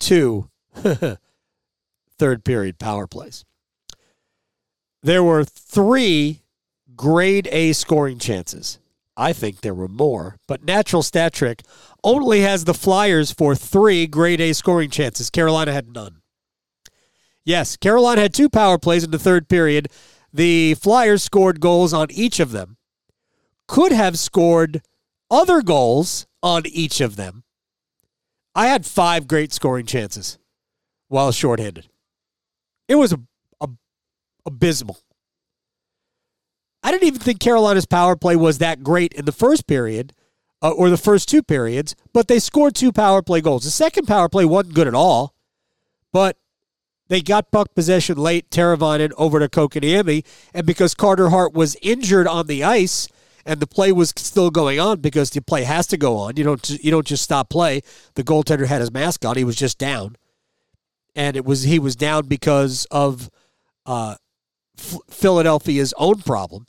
two 0.00 0.50
third 2.18 2.44
period 2.44 2.80
power 2.80 3.06
plays. 3.06 3.44
There 5.02 5.24
were 5.24 5.44
three 5.44 6.42
grade 6.94 7.48
A 7.52 7.72
scoring 7.72 8.18
chances. 8.18 8.78
I 9.16 9.32
think 9.32 9.60
there 9.60 9.74
were 9.74 9.88
more, 9.88 10.36
but 10.46 10.64
Natural 10.64 11.02
Stat 11.02 11.32
Trick 11.32 11.62
only 12.04 12.40
has 12.40 12.64
the 12.64 12.74
Flyers 12.74 13.32
for 13.32 13.54
three 13.54 14.06
grade 14.06 14.40
A 14.40 14.52
scoring 14.52 14.90
chances. 14.90 15.30
Carolina 15.30 15.72
had 15.72 15.92
none. 15.92 16.22
Yes, 17.44 17.76
Carolina 17.76 18.22
had 18.22 18.34
two 18.34 18.48
power 18.48 18.78
plays 18.78 19.04
in 19.04 19.10
the 19.10 19.18
third 19.18 19.48
period. 19.48 19.88
The 20.32 20.74
Flyers 20.74 21.22
scored 21.22 21.60
goals 21.60 21.92
on 21.92 22.10
each 22.10 22.38
of 22.38 22.52
them, 22.52 22.76
could 23.66 23.92
have 23.92 24.18
scored 24.18 24.82
other 25.30 25.62
goals 25.62 26.26
on 26.42 26.62
each 26.66 27.00
of 27.00 27.16
them. 27.16 27.44
I 28.54 28.66
had 28.66 28.84
five 28.84 29.26
great 29.26 29.52
scoring 29.52 29.86
chances 29.86 30.38
while 31.08 31.32
shorthanded. 31.32 31.88
It 32.88 32.96
was 32.96 33.12
a, 33.12 33.20
abysmal. 34.46 34.98
I 36.82 36.90
didn't 36.90 37.08
even 37.08 37.20
think 37.20 37.40
Carolina's 37.40 37.86
power 37.86 38.16
play 38.16 38.36
was 38.36 38.58
that 38.58 38.82
great 38.82 39.12
in 39.12 39.24
the 39.24 39.32
first 39.32 39.66
period 39.66 40.14
uh, 40.62 40.70
or 40.70 40.90
the 40.90 40.96
first 40.96 41.28
two 41.28 41.42
periods, 41.42 41.94
but 42.12 42.28
they 42.28 42.38
scored 42.38 42.74
two 42.74 42.92
power 42.92 43.22
play 43.22 43.40
goals. 43.40 43.64
The 43.64 43.70
second 43.70 44.06
power 44.06 44.28
play 44.28 44.44
wasn't 44.44 44.74
good 44.74 44.88
at 44.88 44.94
all, 44.94 45.34
but 46.12 46.36
they 47.08 47.20
got 47.20 47.50
puck 47.50 47.74
possession 47.74 48.16
late, 48.16 48.50
Teravainen 48.50 49.12
over 49.18 49.40
to 49.40 49.48
Kotkaniemi, 49.48 50.24
and 50.54 50.66
because 50.66 50.94
Carter 50.94 51.30
Hart 51.30 51.52
was 51.52 51.76
injured 51.82 52.26
on 52.26 52.46
the 52.46 52.64
ice 52.64 53.08
and 53.44 53.60
the 53.60 53.66
play 53.66 53.90
was 53.90 54.12
still 54.16 54.50
going 54.50 54.78
on 54.78 55.00
because 55.00 55.30
the 55.30 55.40
play 55.40 55.64
has 55.64 55.86
to 55.88 55.96
go 55.96 56.16
on. 56.16 56.36
You 56.36 56.44
don't 56.44 56.70
you 56.82 56.90
don't 56.90 57.06
just 57.06 57.24
stop 57.24 57.50
play. 57.50 57.82
The 58.14 58.22
goaltender 58.22 58.66
had 58.66 58.80
his 58.80 58.92
mask 58.92 59.24
on; 59.24 59.36
he 59.36 59.44
was 59.44 59.56
just 59.56 59.78
down, 59.78 60.16
and 61.16 61.36
it 61.36 61.44
was 61.44 61.62
he 61.62 61.78
was 61.78 61.96
down 61.96 62.26
because 62.26 62.86
of 62.90 63.30
uh, 63.86 64.16
Philadelphia's 64.76 65.94
own 65.96 66.22
problem. 66.22 66.66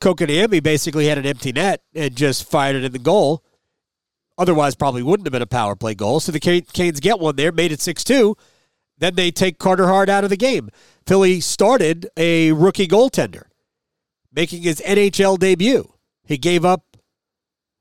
Kotkaniemi 0.00 0.62
basically 0.62 1.06
had 1.06 1.18
an 1.18 1.26
empty 1.26 1.52
net 1.52 1.82
and 1.94 2.14
just 2.14 2.48
fired 2.48 2.76
it 2.76 2.84
in 2.84 2.92
the 2.92 2.98
goal. 2.98 3.42
Otherwise, 4.36 4.74
probably 4.74 5.02
wouldn't 5.02 5.26
have 5.26 5.32
been 5.32 5.42
a 5.42 5.46
power 5.46 5.76
play 5.76 5.94
goal. 5.94 6.20
So 6.20 6.32
the 6.32 6.40
Canes 6.40 7.00
get 7.00 7.20
one 7.20 7.36
there, 7.36 7.52
made 7.52 7.72
it 7.72 7.80
6 7.80 8.02
2. 8.04 8.36
Then 8.98 9.14
they 9.14 9.30
take 9.30 9.58
Carter 9.58 9.86
Hart 9.86 10.08
out 10.08 10.24
of 10.24 10.30
the 10.30 10.36
game. 10.36 10.70
Philly 11.06 11.40
started 11.40 12.08
a 12.16 12.52
rookie 12.52 12.88
goaltender, 12.88 13.44
making 14.32 14.62
his 14.62 14.80
NHL 14.80 15.38
debut. 15.38 15.92
He 16.24 16.38
gave 16.38 16.64
up 16.64 16.96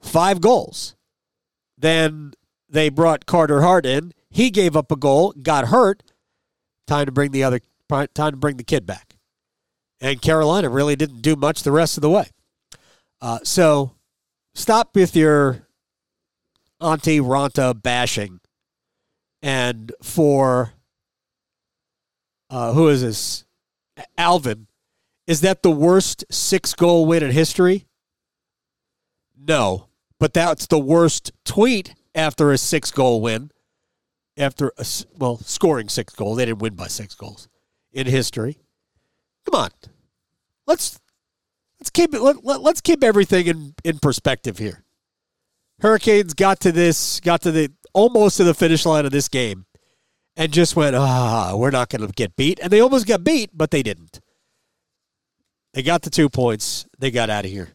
five 0.01 0.41
goals. 0.41 0.95
Then 1.77 2.33
they 2.69 2.89
brought 2.89 3.25
Carter 3.25 3.61
Hart 3.61 3.85
in. 3.85 4.13
He 4.29 4.49
gave 4.49 4.75
up 4.75 4.91
a 4.91 4.95
goal, 4.95 5.33
got 5.41 5.67
hurt. 5.67 6.03
Time 6.87 7.05
to 7.05 7.11
bring 7.11 7.31
the 7.31 7.43
other 7.43 7.61
time 7.89 8.31
to 8.31 8.37
bring 8.37 8.57
the 8.57 8.63
kid 8.63 8.85
back. 8.85 9.15
And 10.01 10.21
Carolina 10.21 10.69
really 10.69 10.95
didn't 10.95 11.21
do 11.21 11.35
much 11.35 11.63
the 11.63 11.71
rest 11.71 11.97
of 11.97 12.01
the 12.01 12.09
way. 12.09 12.29
Uh, 13.21 13.39
so 13.43 13.93
stop 14.53 14.95
with 14.95 15.15
your 15.15 15.67
Antti 16.81 17.21
Raanta 17.21 17.81
bashing. 17.81 18.41
And 19.41 19.91
for 20.01 20.73
uh, 22.49 22.73
who 22.73 22.89
is 22.89 23.01
this? 23.01 23.45
Alvin. 24.17 24.67
Is 25.25 25.41
that 25.41 25.63
the 25.63 25.71
worst 25.71 26.25
six 26.29 26.73
goal 26.73 27.05
win 27.05 27.23
in 27.23 27.31
history? 27.31 27.87
No, 29.35 29.87
but 30.19 30.33
that's 30.33 30.67
the 30.67 30.79
worst 30.79 31.31
tweet 31.45 31.95
after 32.13 32.51
a 32.51 32.57
six 32.57 32.91
goal 32.91 33.21
win. 33.21 33.51
After 34.37 34.71
a, 34.77 34.85
well, 35.17 35.37
scoring 35.37 35.89
six 35.89 36.13
goals, 36.13 36.37
they 36.37 36.45
didn't 36.45 36.61
win 36.61 36.75
by 36.75 36.87
six 36.87 37.15
goals 37.15 37.47
in 37.93 38.07
history. 38.07 38.57
Come 39.45 39.61
on, 39.61 39.69
let's 40.67 40.99
let's 41.79 41.89
keep 41.89 42.13
it. 42.13 42.21
Let, 42.21 42.43
let, 42.43 42.61
let's 42.61 42.81
keep 42.81 43.03
everything 43.03 43.47
in 43.47 43.75
in 43.83 43.99
perspective 43.99 44.57
here. 44.57 44.83
Hurricanes 45.79 46.33
got 46.33 46.59
to 46.61 46.71
this, 46.71 47.19
got 47.19 47.41
to 47.41 47.51
the 47.51 47.71
almost 47.93 48.37
to 48.37 48.43
the 48.43 48.53
finish 48.53 48.85
line 48.85 49.05
of 49.05 49.11
this 49.11 49.27
game, 49.27 49.65
and 50.35 50.51
just 50.51 50.75
went, 50.75 50.95
ah, 50.95 51.55
we're 51.55 51.71
not 51.71 51.89
going 51.89 52.05
to 52.05 52.13
get 52.13 52.35
beat. 52.35 52.59
And 52.61 52.71
they 52.71 52.79
almost 52.79 53.05
got 53.05 53.23
beat, 53.23 53.51
but 53.53 53.71
they 53.71 53.83
didn't. 53.83 54.19
They 55.73 55.83
got 55.83 56.03
the 56.03 56.09
two 56.09 56.29
points. 56.29 56.85
They 56.99 57.11
got 57.11 57.29
out 57.29 57.45
of 57.45 57.51
here. 57.51 57.69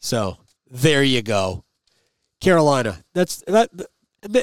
So 0.00 0.38
there 0.70 1.02
you 1.02 1.22
go, 1.22 1.64
Carolina. 2.40 3.02
That's 3.14 3.42
that. 3.46 3.70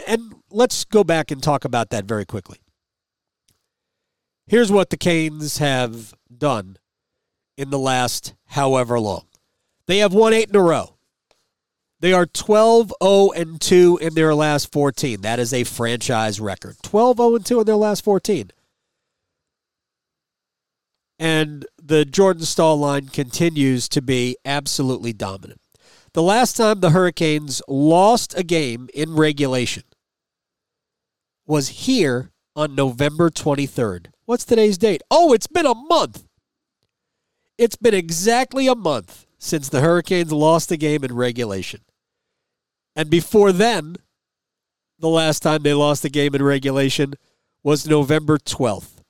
And 0.08 0.36
let's 0.52 0.86
go 0.86 1.04
back 1.04 1.32
and 1.32 1.42
talk 1.42 1.66
about 1.66 1.90
that 1.92 2.06
very 2.06 2.25
quickly. 2.25 2.60
Here's 4.48 4.72
what 4.72 4.92
the 4.92 4.98
Canes 4.98 5.58
have 5.58 6.14
done 6.36 6.78
in 7.58 7.72
the 7.72 7.80
last 7.80 8.36
however 8.48 9.00
long. 9.00 9.25
They 9.88 10.00
have 10.00 10.14
won 10.14 10.34
eight 10.34 10.50
in 10.50 10.56
a 10.56 10.62
row. 10.62 10.96
They 12.00 12.14
are 12.14 12.25
12 12.25 12.94
0 13.02 13.32
and 13.32 13.60
2 13.60 14.00
in 14.02 14.14
their 14.14 14.36
last 14.36 14.72
14. 14.72 15.22
That 15.22 15.40
is 15.40 15.54
a 15.54 15.64
franchise 15.64 16.40
record. 16.40 16.75
12 16.84 17.18
0 17.18 17.36
and 17.36 17.46
2 17.46 17.60
in 17.62 17.66
their 17.66 17.75
last 17.75 18.04
14. 18.04 18.52
And 21.18 21.66
the 21.82 22.06
Jordan 22.06 22.44
Staal 22.44 22.78
line 22.78 23.08
continues 23.08 23.88
to 23.90 24.02
be 24.02 24.38
absolutely 24.46 25.14
dominant. 25.14 25.62
The 26.14 26.22
last 26.22 26.58
time 26.58 26.82
the 26.82 26.92
Hurricanes 26.92 27.62
lost 27.68 28.38
a 28.38 28.44
game 28.44 28.90
in 28.94 29.16
regulation 29.16 29.84
was 31.48 31.70
here 31.70 32.32
on 32.56 32.75
November 32.75 33.30
23rd. 33.30 34.08
What's 34.25 34.46
today's 34.46 34.79
date? 34.79 35.03
Oh, 35.12 35.34
it's 35.34 35.48
been 35.48 35.67
a 35.67 35.75
month. 35.75 36.24
It's 37.58 37.75
been 37.75 37.94
exactly 37.94 38.67
a 38.67 38.74
month 38.74 39.27
since 39.38 39.70
the 39.70 39.82
Hurricanes 39.82 40.32
lost 40.32 40.70
the 40.70 40.77
game 40.77 41.03
in 41.03 41.15
regulation. 41.15 41.82
And 42.96 43.10
before 43.10 43.51
then, 43.51 43.98
the 44.98 45.10
last 45.10 45.41
time 45.41 45.62
they 45.62 45.74
lost 45.75 46.03
a 46.05 46.10
game 46.10 46.34
in 46.34 46.41
regulation 46.41 47.13
was 47.62 47.88
November 47.88 48.39
12th 48.39 49.03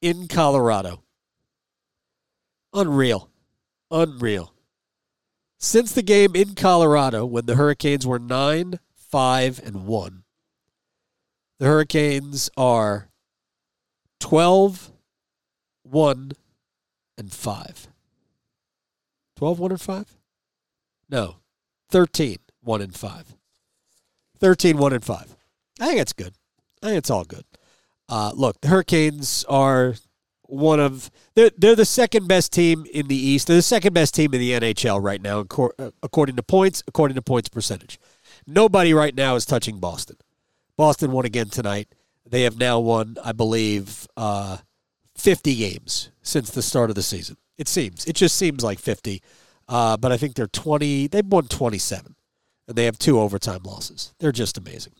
in 0.00 0.28
Colorado. 0.28 1.02
Unreal. 2.72 3.28
Unreal. 3.90 4.54
Since 5.58 5.92
the 5.92 6.02
game 6.02 6.34
in 6.34 6.54
Colorado, 6.54 7.26
when 7.26 7.44
the 7.46 7.56
Hurricanes 7.56 8.06
were 8.06 8.18
9 8.18 8.78
5 8.94 9.60
and 9.64 9.86
1, 9.86 10.22
the 11.58 11.66
Hurricanes 11.66 12.48
are 12.56 13.07
12 14.20 14.92
1 15.84 16.32
and 17.16 17.32
5. 17.32 17.88
12 19.36 19.58
1 19.58 19.70
and 19.70 19.80
5? 19.80 20.16
No. 21.10 21.36
13 21.90 22.38
1 22.62 22.82
and 22.82 22.94
5. 22.94 23.36
13 24.38 24.76
1 24.76 24.92
and 24.92 25.04
5. 25.04 25.36
I 25.80 25.86
think 25.86 26.00
it's 26.00 26.12
good. 26.12 26.34
I 26.82 26.86
think 26.86 26.98
it's 26.98 27.10
all 27.10 27.24
good. 27.24 27.44
Uh, 28.08 28.32
look, 28.34 28.60
the 28.60 28.68
Hurricanes 28.68 29.44
are 29.48 29.94
one 30.42 30.80
of 30.80 31.10
they're 31.34 31.50
they're 31.58 31.76
the 31.76 31.84
second 31.84 32.26
best 32.26 32.52
team 32.52 32.86
in 32.92 33.08
the 33.08 33.16
East. 33.16 33.46
They're 33.46 33.56
the 33.56 33.62
second 33.62 33.92
best 33.92 34.14
team 34.14 34.32
in 34.32 34.40
the 34.40 34.52
NHL 34.52 35.02
right 35.02 35.20
now, 35.20 35.40
uh, 35.78 35.90
according 36.02 36.36
to 36.36 36.42
points, 36.42 36.82
according 36.86 37.16
to 37.16 37.22
points 37.22 37.48
percentage. 37.48 37.98
Nobody 38.46 38.94
right 38.94 39.14
now 39.14 39.34
is 39.34 39.44
touching 39.44 39.78
Boston. 39.78 40.16
Boston 40.76 41.12
won 41.12 41.26
again 41.26 41.48
tonight. 41.50 41.88
They 42.30 42.42
have 42.42 42.58
now 42.58 42.80
won, 42.80 43.16
I 43.24 43.32
believe, 43.32 44.06
uh, 44.16 44.58
50 45.16 45.54
games 45.54 46.10
since 46.22 46.50
the 46.50 46.62
start 46.62 46.90
of 46.90 46.96
the 46.96 47.02
season. 47.02 47.36
It 47.56 47.68
seems. 47.68 48.04
It 48.06 48.14
just 48.14 48.36
seems 48.36 48.62
like 48.62 48.78
50. 48.78 49.22
Uh, 49.68 49.96
but 49.96 50.12
I 50.12 50.16
think 50.16 50.34
they're 50.34 50.46
20. 50.46 51.08
They've 51.08 51.26
won 51.26 51.44
27, 51.44 52.14
and 52.66 52.76
they 52.76 52.84
have 52.84 52.98
two 52.98 53.20
overtime 53.20 53.62
losses. 53.64 54.14
They're 54.18 54.32
just 54.32 54.56
amazing. 54.56 54.94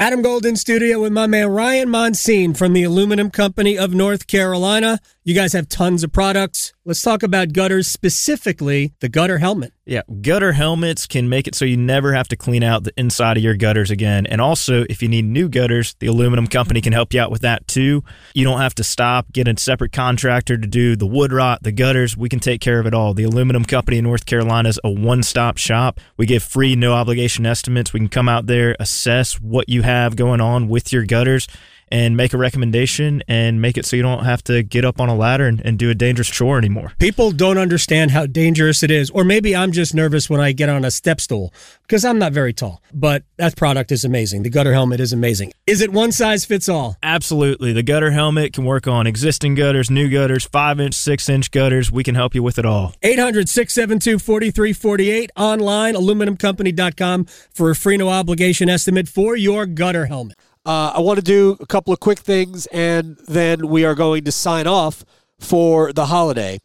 Adam 0.00 0.22
Golden 0.22 0.54
studio 0.54 1.00
with 1.00 1.12
my 1.12 1.26
man 1.26 1.48
Ryan 1.48 1.88
Monsine 1.88 2.56
from 2.56 2.72
the 2.72 2.84
Aluminum 2.84 3.30
Company 3.30 3.76
of 3.76 3.92
North 3.92 4.28
Carolina. 4.28 5.00
You 5.28 5.34
guys 5.34 5.52
have 5.52 5.68
tons 5.68 6.02
of 6.04 6.10
products. 6.10 6.72
Let's 6.86 7.02
talk 7.02 7.22
about 7.22 7.52
gutters, 7.52 7.86
specifically 7.86 8.94
the 9.00 9.10
gutter 9.10 9.36
helmet. 9.36 9.74
Yeah, 9.84 10.00
gutter 10.22 10.52
helmets 10.52 11.06
can 11.06 11.28
make 11.28 11.46
it 11.46 11.54
so 11.54 11.66
you 11.66 11.76
never 11.76 12.14
have 12.14 12.28
to 12.28 12.36
clean 12.36 12.62
out 12.62 12.84
the 12.84 12.94
inside 12.96 13.36
of 13.36 13.42
your 13.42 13.54
gutters 13.54 13.90
again. 13.90 14.24
And 14.24 14.40
also, 14.40 14.86
if 14.88 15.02
you 15.02 15.08
need 15.08 15.26
new 15.26 15.50
gutters, 15.50 15.94
the 15.98 16.06
aluminum 16.06 16.46
company 16.46 16.80
can 16.80 16.94
help 16.94 17.12
you 17.12 17.20
out 17.20 17.30
with 17.30 17.42
that 17.42 17.68
too. 17.68 18.02
You 18.32 18.44
don't 18.44 18.62
have 18.62 18.74
to 18.76 18.82
stop, 18.84 19.30
get 19.30 19.46
a 19.48 19.60
separate 19.60 19.92
contractor 19.92 20.56
to 20.56 20.66
do 20.66 20.96
the 20.96 21.06
wood 21.06 21.30
rot, 21.30 21.62
the 21.62 21.72
gutters. 21.72 22.16
We 22.16 22.30
can 22.30 22.40
take 22.40 22.62
care 22.62 22.80
of 22.80 22.86
it 22.86 22.94
all. 22.94 23.12
The 23.12 23.24
aluminum 23.24 23.66
company 23.66 23.98
in 23.98 24.04
North 24.04 24.24
Carolina 24.24 24.70
is 24.70 24.80
a 24.82 24.90
one 24.90 25.22
stop 25.22 25.58
shop. 25.58 26.00
We 26.16 26.24
give 26.24 26.42
free, 26.42 26.74
no 26.74 26.94
obligation 26.94 27.44
estimates. 27.44 27.92
We 27.92 28.00
can 28.00 28.08
come 28.08 28.30
out 28.30 28.46
there, 28.46 28.76
assess 28.80 29.34
what 29.34 29.68
you 29.68 29.82
have 29.82 30.16
going 30.16 30.40
on 30.40 30.68
with 30.68 30.90
your 30.90 31.04
gutters 31.04 31.48
and 31.90 32.16
make 32.16 32.32
a 32.32 32.38
recommendation 32.38 33.22
and 33.28 33.60
make 33.60 33.76
it 33.78 33.86
so 33.86 33.96
you 33.96 34.02
don't 34.02 34.24
have 34.24 34.42
to 34.44 34.62
get 34.62 34.84
up 34.84 35.00
on 35.00 35.08
a 35.08 35.14
ladder 35.14 35.46
and, 35.46 35.60
and, 35.64 35.78
do 35.78 35.90
a 35.90 35.94
dangerous 35.94 36.28
chore 36.28 36.58
anymore. 36.58 36.92
People 36.98 37.30
don't 37.30 37.56
understand 37.56 38.10
how 38.10 38.26
dangerous 38.26 38.82
it 38.82 38.90
is. 38.90 39.10
Or 39.10 39.22
maybe 39.22 39.54
I'm 39.54 39.70
just 39.70 39.94
nervous 39.94 40.28
when 40.28 40.40
I 40.40 40.50
get 40.50 40.68
on 40.68 40.84
a 40.84 40.90
step 40.90 41.20
stool 41.20 41.52
because 41.82 42.04
I'm 42.04 42.18
not 42.18 42.32
very 42.32 42.52
tall. 42.52 42.82
But 42.92 43.22
that 43.36 43.56
product 43.56 43.92
is 43.92 44.04
amazing. 44.04 44.42
The 44.42 44.50
gutter 44.50 44.72
helmet 44.72 44.98
is 44.98 45.12
amazing. 45.12 45.52
Is 45.66 45.80
it 45.80 45.92
one 45.92 46.10
size 46.10 46.44
fits 46.44 46.68
all? 46.68 46.96
Absolutely. 47.02 47.72
The 47.72 47.84
gutter 47.84 48.10
helmet 48.10 48.52
can 48.52 48.64
work 48.64 48.88
on 48.88 49.06
existing 49.06 49.54
gutters, 49.54 49.88
new 49.88 50.08
gutters, 50.08 50.44
5 50.46 50.80
inch, 50.80 50.94
6 50.94 51.28
inch 51.28 51.50
gutters. 51.52 51.92
We 51.92 52.02
can 52.02 52.16
help 52.16 52.34
you 52.34 52.42
with 52.42 52.58
it 52.58 52.66
all. 52.66 52.94
800 53.02 53.48
672 53.48 54.18
4348 54.18 55.30
online, 55.36 55.94
aluminumcompany.com 55.94 57.24
for 57.24 57.70
a 57.70 57.76
free 57.76 57.96
no 57.96 58.08
obligation 58.08 58.68
estimate 58.68 59.08
for 59.08 59.36
your 59.36 59.64
gutter 59.64 60.06
helmet. 60.06 60.36
Uh, 60.68 60.92
I 60.96 61.00
want 61.00 61.16
to 61.16 61.24
do 61.24 61.56
a 61.60 61.66
couple 61.66 61.94
of 61.94 62.00
quick 62.00 62.18
things, 62.18 62.66
and 62.66 63.16
then 63.26 63.68
we 63.68 63.86
are 63.86 63.94
going 63.94 64.24
to 64.24 64.30
sign 64.30 64.66
off 64.66 65.02
for 65.40 65.94
the 65.94 66.04
holiday. 66.04 66.60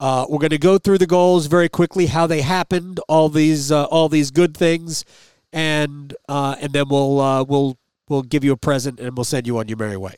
Uh, 0.00 0.24
we're 0.26 0.38
going 0.38 0.48
to 0.48 0.58
go 0.58 0.78
through 0.78 0.96
the 0.96 1.06
goals 1.06 1.48
very 1.48 1.68
quickly, 1.68 2.06
how 2.06 2.26
they 2.26 2.40
happened, 2.40 2.98
all 3.10 3.28
these 3.28 3.70
uh, 3.70 3.84
all 3.84 4.08
these 4.08 4.30
good 4.30 4.56
things, 4.56 5.04
and 5.52 6.16
uh, 6.30 6.56
and 6.62 6.72
then 6.72 6.88
we'll 6.88 7.20
uh, 7.20 7.44
we'll 7.44 7.76
we'll 8.08 8.22
give 8.22 8.42
you 8.42 8.52
a 8.52 8.56
present 8.56 8.98
and 8.98 9.18
we'll 9.18 9.24
send 9.24 9.46
you 9.46 9.58
on 9.58 9.68
your 9.68 9.76
merry 9.76 9.98
way. 9.98 10.14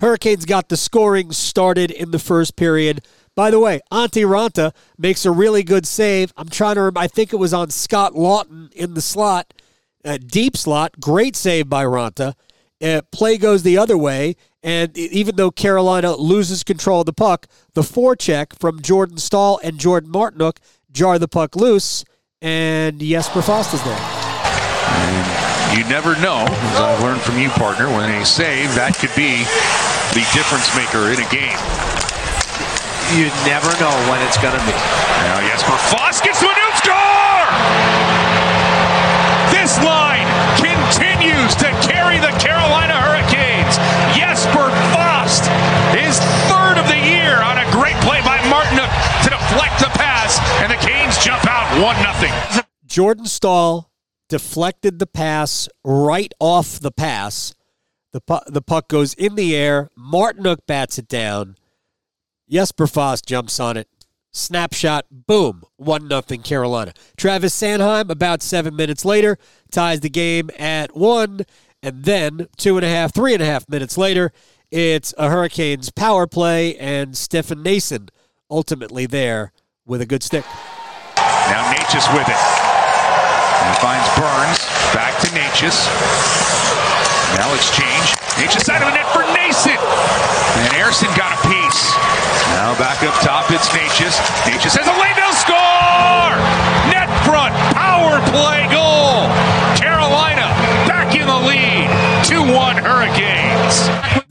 Hurricanes 0.00 0.46
got 0.46 0.68
the 0.68 0.76
scoring 0.76 1.30
started 1.30 1.92
in 1.92 2.10
the 2.10 2.18
first 2.18 2.56
period. 2.56 3.06
By 3.36 3.52
the 3.52 3.60
way, 3.60 3.82
Antti 3.92 4.26
Raanta 4.26 4.74
makes 4.98 5.24
a 5.24 5.30
really 5.30 5.62
good 5.62 5.86
save. 5.86 6.32
I'm 6.36 6.48
trying 6.48 6.74
to 6.74 6.80
remember. 6.80 6.98
I 6.98 7.06
think 7.06 7.32
it 7.32 7.36
was 7.36 7.54
on 7.54 7.70
Scott 7.70 8.14
Laughton 8.14 8.72
in 8.72 8.94
the 8.94 9.00
slot 9.00 9.54
uh, 10.04 10.18
deep 10.18 10.56
slot, 10.56 11.00
great 11.00 11.36
save 11.36 11.68
by 11.68 11.84
Raanta. 11.84 12.34
Uh, 12.82 13.02
play 13.12 13.36
goes 13.36 13.62
the 13.62 13.76
other 13.76 13.98
way, 13.98 14.36
and 14.62 14.96
even 14.96 15.36
though 15.36 15.50
Carolina 15.50 16.16
loses 16.16 16.64
control 16.64 17.00
of 17.00 17.06
the 17.06 17.12
puck, 17.12 17.46
the 17.74 17.82
forecheck 17.82 18.58
from 18.58 18.80
Jordan 18.80 19.18
Staal 19.18 19.60
and 19.62 19.78
Jordan 19.78 20.10
Martinook 20.10 20.56
jar 20.90 21.18
the 21.18 21.28
puck 21.28 21.56
loose, 21.56 22.04
and 22.40 23.00
Jesper 23.00 23.42
Fast 23.42 23.74
is 23.74 23.82
there. 23.84 23.98
And 23.98 25.78
you 25.78 25.84
never 25.88 26.14
know, 26.20 26.46
as 26.48 26.80
I've 26.80 27.02
learned 27.02 27.20
from 27.20 27.38
you, 27.38 27.50
partner, 27.50 27.86
when 27.88 28.10
they 28.10 28.24
save, 28.24 28.74
that 28.74 28.96
could 28.96 29.14
be 29.14 29.44
the 30.16 30.24
difference 30.32 30.72
maker 30.74 31.12
in 31.12 31.20
a 31.20 31.28
game. 31.28 31.60
You 33.14 33.28
never 33.44 33.68
know 33.76 33.92
when 34.08 34.22
it's 34.26 34.38
going 34.38 34.56
to 34.56 34.64
be. 34.64 34.76
Now 35.26 35.40
Jesper 35.46 35.76
Fast 35.92 36.24
gets 36.24 36.40
to 36.40 36.46
a 36.46 36.54
new 36.54 36.70
score! 36.80 38.59
This 39.70 39.84
line 39.84 40.26
continues 40.56 41.54
to 41.54 41.70
carry 41.86 42.18
the 42.18 42.34
Carolina 42.42 42.94
Hurricanes. 42.94 43.78
Jesper 44.18 44.68
Fast 44.90 45.46
is 45.94 46.18
third 46.50 46.76
of 46.76 46.88
the 46.88 46.98
year 46.98 47.40
on 47.40 47.56
a 47.56 47.70
great 47.70 47.94
play 48.02 48.20
by 48.22 48.38
Martinook 48.50 48.90
to 49.22 49.30
deflect 49.30 49.78
the 49.78 49.90
pass, 49.96 50.40
and 50.60 50.72
the 50.72 50.76
Canes 50.84 51.16
jump 51.22 51.46
out 51.46 51.70
1 51.80 52.52
0. 52.52 52.64
Jordan 52.84 53.26
Staal 53.26 53.92
deflected 54.28 54.98
the 54.98 55.06
pass 55.06 55.68
right 55.84 56.34
off 56.40 56.80
the 56.80 56.90
pass. 56.90 57.54
The, 58.12 58.20
pu- 58.22 58.50
the 58.50 58.62
puck 58.62 58.88
goes 58.88 59.14
in 59.14 59.36
the 59.36 59.54
air. 59.54 59.88
Martinook 59.96 60.66
bats 60.66 60.98
it 60.98 61.06
down. 61.06 61.54
Jesper 62.48 62.88
Fast 62.88 63.24
jumps 63.24 63.60
on 63.60 63.76
it 63.76 63.86
Snapshot, 64.32 65.06
boom, 65.10 65.64
1 65.76 66.06
nothing 66.06 66.42
Carolina. 66.42 66.92
Travis 67.16 67.58
Sanheim, 67.58 68.10
about 68.10 68.42
seven 68.42 68.76
minutes 68.76 69.04
later, 69.04 69.38
ties 69.70 70.00
the 70.00 70.10
game 70.10 70.50
at 70.58 70.96
one. 70.96 71.40
And 71.82 72.04
then, 72.04 72.48
two 72.56 72.76
and 72.76 72.84
a 72.84 72.88
half, 72.88 73.14
three 73.14 73.32
and 73.32 73.42
a 73.42 73.46
half 73.46 73.68
minutes 73.68 73.96
later, 73.96 74.32
it's 74.70 75.14
a 75.18 75.30
Hurricanes 75.30 75.90
power 75.90 76.26
play, 76.26 76.76
and 76.76 77.16
Stephen 77.16 77.64
Noesen 77.64 78.10
ultimately 78.50 79.06
there 79.06 79.52
with 79.86 80.00
a 80.00 80.06
good 80.06 80.22
stick. 80.22 80.44
Now 81.16 81.72
Necas 81.72 82.06
with 82.14 82.28
it. 82.28 82.42
And 83.66 83.76
finds 83.78 84.06
Burns. 84.14 84.60
Back 84.94 85.18
to 85.22 85.28
Necas. 85.34 85.86
Now 87.34 87.54
exchange. 87.54 88.14
Necas 88.38 88.62
side 88.66 88.82
of 88.82 88.88
the 88.90 88.94
net 88.94 89.06
for 89.10 89.22
Noesen. 89.22 89.78
And 90.62 90.70
Ersson 90.78 91.10
got 91.16 91.32
a 91.34 91.40
piece. 91.48 91.82
Now 92.54 92.74
back 92.78 93.02
up 93.02 93.14
top, 93.22 93.39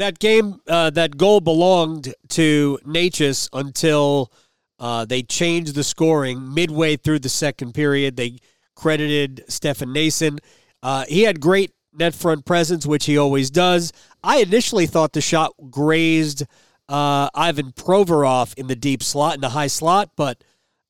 That 0.09 0.17
game, 0.17 0.59
uh, 0.67 0.89
that 0.89 1.17
goal 1.17 1.39
belonged 1.39 2.15
to 2.29 2.79
Necas 2.83 3.47
until 3.53 4.31
uh, 4.79 5.05
they 5.05 5.21
changed 5.21 5.75
the 5.75 5.83
scoring 5.83 6.51
midway 6.51 6.97
through 6.97 7.19
the 7.19 7.29
second 7.29 7.73
period. 7.73 8.15
They 8.15 8.39
credited 8.75 9.45
Stefan 9.47 9.89
Noesen. 9.89 10.39
Uh, 10.81 11.05
he 11.07 11.21
had 11.21 11.39
great 11.39 11.71
net 11.93 12.15
front 12.15 12.45
presence, 12.45 12.87
which 12.87 13.05
he 13.05 13.17
always 13.19 13.51
does. 13.51 13.93
I 14.23 14.39
initially 14.39 14.87
thought 14.87 15.13
the 15.13 15.21
shot 15.21 15.53
grazed– 15.69 16.43
uh, 16.89 17.29
Ivan 17.35 17.71
Provorov 17.71 18.57
in 18.57 18.67
the 18.67 18.75
deep 18.75 19.03
slot, 19.03 19.35
in 19.35 19.41
the 19.41 19.49
high 19.49 19.67
slot, 19.67 20.09
but 20.17 20.43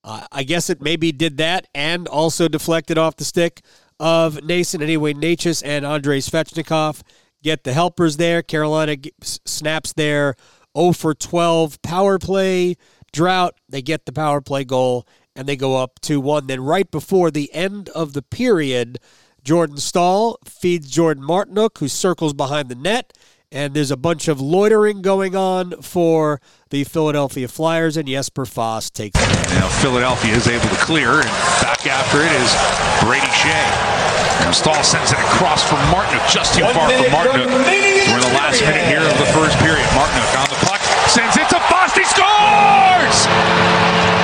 uh, 0.04 0.26
I 0.32 0.44
guess 0.44 0.70
it 0.70 0.82
maybe 0.82 1.12
did 1.12 1.38
that 1.38 1.68
and 1.76 2.08
also 2.08 2.48
deflected 2.48 2.98
off 2.98 3.18
the 3.18 3.26
stick 3.26 3.62
of 4.00 4.38
Noesen. 4.38 4.82
Anyway, 4.82 5.14
Necas 5.14 5.62
and 5.64 5.86
Andrei 5.86 6.20
Svechnikov 6.20 7.02
get 7.44 7.64
the 7.64 7.74
helpers 7.74 8.18
there. 8.18 8.42
Carolina 8.42 8.98
snaps 9.22 9.94
their 9.94 10.36
0 10.78 10.94
for 10.94 11.14
12 11.14 11.82
power 11.82 12.20
play 12.20 12.76
drought. 13.12 13.56
They 13.68 13.82
get 13.82 14.06
the 14.06 14.12
power 14.12 14.42
play 14.42 14.64
goal 14.64 15.08
and 15.36 15.48
they 15.48 15.56
go 15.56 15.78
up 15.78 16.00
2 16.02 16.20
1. 16.20 16.48
Then, 16.48 16.62
right 16.62 16.90
before 16.90 17.32
the 17.32 17.54
end 17.54 17.90
of 17.90 18.14
the 18.14 18.22
period, 18.22 19.00
Jordan 19.44 19.78
Staal 19.78 20.38
feeds 20.46 20.90
Jordan 20.90 21.24
Martinook, 21.24 21.78
who 21.78 21.88
circles 21.88 22.34
behind 22.34 22.70
the 22.70 22.76
net 22.76 23.14
and 23.52 23.74
there's 23.74 23.92
a 23.92 23.98
bunch 23.98 24.28
of 24.28 24.40
loitering 24.40 25.02
going 25.02 25.36
on 25.36 25.82
for 25.82 26.40
the 26.70 26.84
Philadelphia 26.84 27.48
Flyers, 27.48 27.98
and 27.98 28.08
Jesper 28.08 28.46
Fast 28.46 28.94
takes 28.94 29.20
it. 29.20 29.30
Now 29.58 29.68
Philadelphia 29.82 30.36
is 30.36 30.48
able 30.48 30.70
to 30.70 30.82
clear, 30.82 31.22
and 31.22 31.30
back 31.62 31.86
after 31.88 32.22
it 32.22 32.32
is 32.32 32.50
Brady 33.02 33.26
Skjei. 33.34 33.66
Now 34.46 34.52
Staal 34.52 34.84
sends 34.84 35.12
it 35.12 35.18
across 35.18 35.64
for 35.64 35.76
Martinook, 35.90 36.30
just 36.32 36.54
too 36.54 36.62
far 36.62 36.90
for 36.90 37.10
Martinook. 37.10 37.50
We're 37.50 38.22
in 38.22 38.22
the 38.22 38.38
last 38.38 38.62
minute 38.62 38.86
here 38.86 39.02
of 39.02 39.18
the 39.18 39.30
first 39.34 39.58
period. 39.60 39.86
Martinook 39.98 40.34
on 40.38 40.50
the 40.50 40.60
puck, 40.66 40.82
sends 41.10 41.36
it 41.38 41.50
to 41.50 41.60
Fast, 41.70 41.98
he 41.98 42.06
scores! 42.06 44.19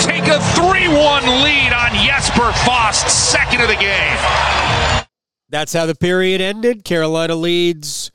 Take 0.00 0.24
a 0.24 0.38
3-1 0.56 1.42
lead 1.42 1.72
on 1.72 1.94
Jesper 2.04 2.52
Fast, 2.64 3.08
second 3.30 3.60
of 3.60 3.68
the 3.68 3.76
game. 3.76 5.06
That's 5.48 5.72
how 5.72 5.86
the 5.86 5.94
period 5.94 6.40
ended. 6.40 6.84
Carolina 6.84 7.34
leads 7.34 8.10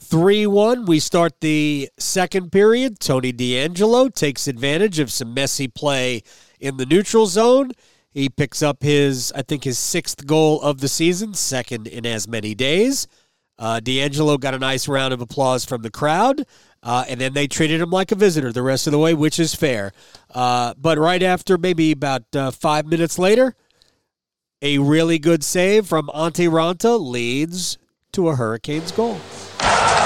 3-1. 0.00 0.86
We 0.86 0.98
start 0.98 1.40
the 1.40 1.88
second 1.98 2.50
period. 2.52 3.00
Tony 3.00 3.32
DeAngelo 3.32 4.12
takes 4.14 4.48
advantage 4.48 4.98
of 4.98 5.12
some 5.12 5.32
messy 5.32 5.68
play 5.68 6.22
in 6.58 6.76
the 6.76 6.86
neutral 6.86 7.26
zone. 7.26 7.72
He 8.10 8.28
picks 8.28 8.60
up 8.60 8.82
his, 8.82 9.32
I 9.36 9.42
think, 9.42 9.64
his 9.64 9.78
sixth 9.78 10.26
goal 10.26 10.60
of 10.62 10.80
the 10.80 10.88
season, 10.88 11.34
second 11.34 11.86
in 11.86 12.04
as 12.04 12.26
many 12.26 12.54
days. 12.56 13.06
Uh, 13.56 13.78
DeAngelo 13.78 14.40
got 14.40 14.54
a 14.54 14.58
nice 14.58 14.88
round 14.88 15.12
of 15.12 15.20
applause 15.20 15.64
from 15.64 15.82
the 15.82 15.90
crowd, 15.90 16.44
uh, 16.82 17.04
and 17.08 17.20
then 17.20 17.34
they 17.34 17.46
treated 17.46 17.80
him 17.80 17.90
like 17.90 18.10
a 18.10 18.14
visitor 18.14 18.52
the 18.52 18.62
rest 18.62 18.86
of 18.86 18.92
the 18.92 18.98
way, 18.98 19.14
which 19.14 19.38
is 19.38 19.54
fair. 19.54 19.92
Uh, 20.34 20.74
but 20.78 20.98
right 20.98 21.22
after, 21.22 21.58
maybe 21.58 21.92
about 21.92 22.24
uh, 22.34 22.50
five 22.50 22.86
minutes 22.86 23.18
later, 23.18 23.54
a 24.62 24.78
really 24.78 25.18
good 25.18 25.44
save 25.44 25.86
from 25.86 26.08
Antti 26.08 26.48
Raanta 26.48 27.00
leads 27.00 27.78
to 28.12 28.28
a 28.28 28.36
Hurricanes 28.36 28.92
goal. 28.92 29.20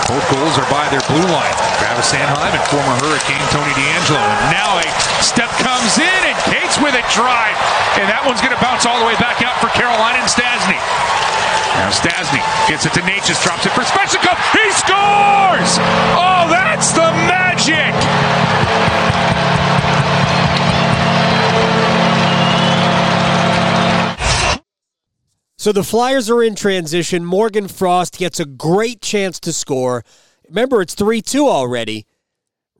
Both 0.07 0.27
goals 0.31 0.55
are 0.59 0.69
by 0.71 0.87
their 0.91 1.03
blue 1.09 1.27
line. 1.33 1.55
Travis 1.81 2.13
Sanheim 2.13 2.53
and 2.53 2.65
former 2.69 2.95
Hurricane 3.01 3.41
Tony 3.51 3.73
DeAngelo. 3.73 4.21
And 4.21 4.53
now 4.53 4.79
a 4.79 4.87
step 5.23 5.49
comes 5.59 5.97
in 5.97 6.21
and 6.29 6.37
Cates 6.45 6.77
with 6.77 6.95
it 6.95 7.07
drive. 7.11 7.57
And 7.97 8.07
that 8.11 8.23
one's 8.27 8.45
going 8.45 8.53
to 8.53 8.61
bounce 8.61 8.85
all 8.85 9.01
the 9.01 9.07
way 9.07 9.17
back 9.17 9.41
out 9.41 9.57
for 9.65 9.73
Carolina 9.73 10.21
and 10.21 10.29
Stastny. 10.29 10.77
Now 11.75 11.91
Stastny 11.91 12.41
gets 12.69 12.87
it 12.87 12.93
to 12.95 13.01
Necas, 13.01 13.43
drops 13.43 13.67
it 13.67 13.73
for 13.73 13.83
Svechnikov. 13.83 14.39
He 14.53 14.71
scores! 14.73 15.79
Oh, 16.17 16.47
that's 16.49 16.93
the 16.93 17.11
magic! 17.27 17.95
So 25.59 25.73
the 25.73 25.83
Flyers 25.83 26.29
are 26.29 26.43
in 26.43 26.55
transition. 26.55 27.25
Morgan 27.25 27.69
Frost 27.69 28.19
gets 28.19 28.39
a 28.39 28.45
great 28.45 29.01
chance 29.01 29.41
to 29.41 29.53
score. 29.53 30.05
Remember, 30.47 30.83
it's 30.83 30.95
3 30.95 31.23
2 31.23 31.49
already. 31.49 32.07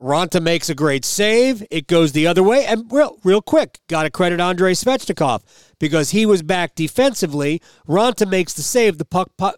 Raanta 0.01 0.41
makes 0.41 0.69
a 0.69 0.75
great 0.75 1.05
save. 1.05 1.65
It 1.71 1.87
goes 1.87 2.11
the 2.11 2.27
other 2.27 2.43
way. 2.43 2.65
And 2.65 2.91
real, 2.91 3.17
real 3.23 3.41
quick, 3.41 3.79
got 3.87 4.03
to 4.03 4.09
credit 4.09 4.39
Andrei 4.39 4.73
Svechnikov 4.73 5.41
because 5.79 6.11
he 6.11 6.25
was 6.25 6.41
back 6.41 6.75
defensively. 6.75 7.61
Raanta 7.87 8.29
makes 8.29 8.53
the 8.53 8.61
save. 8.61 8.97
The 8.97 9.05
puck 9.05 9.31
pop, 9.37 9.55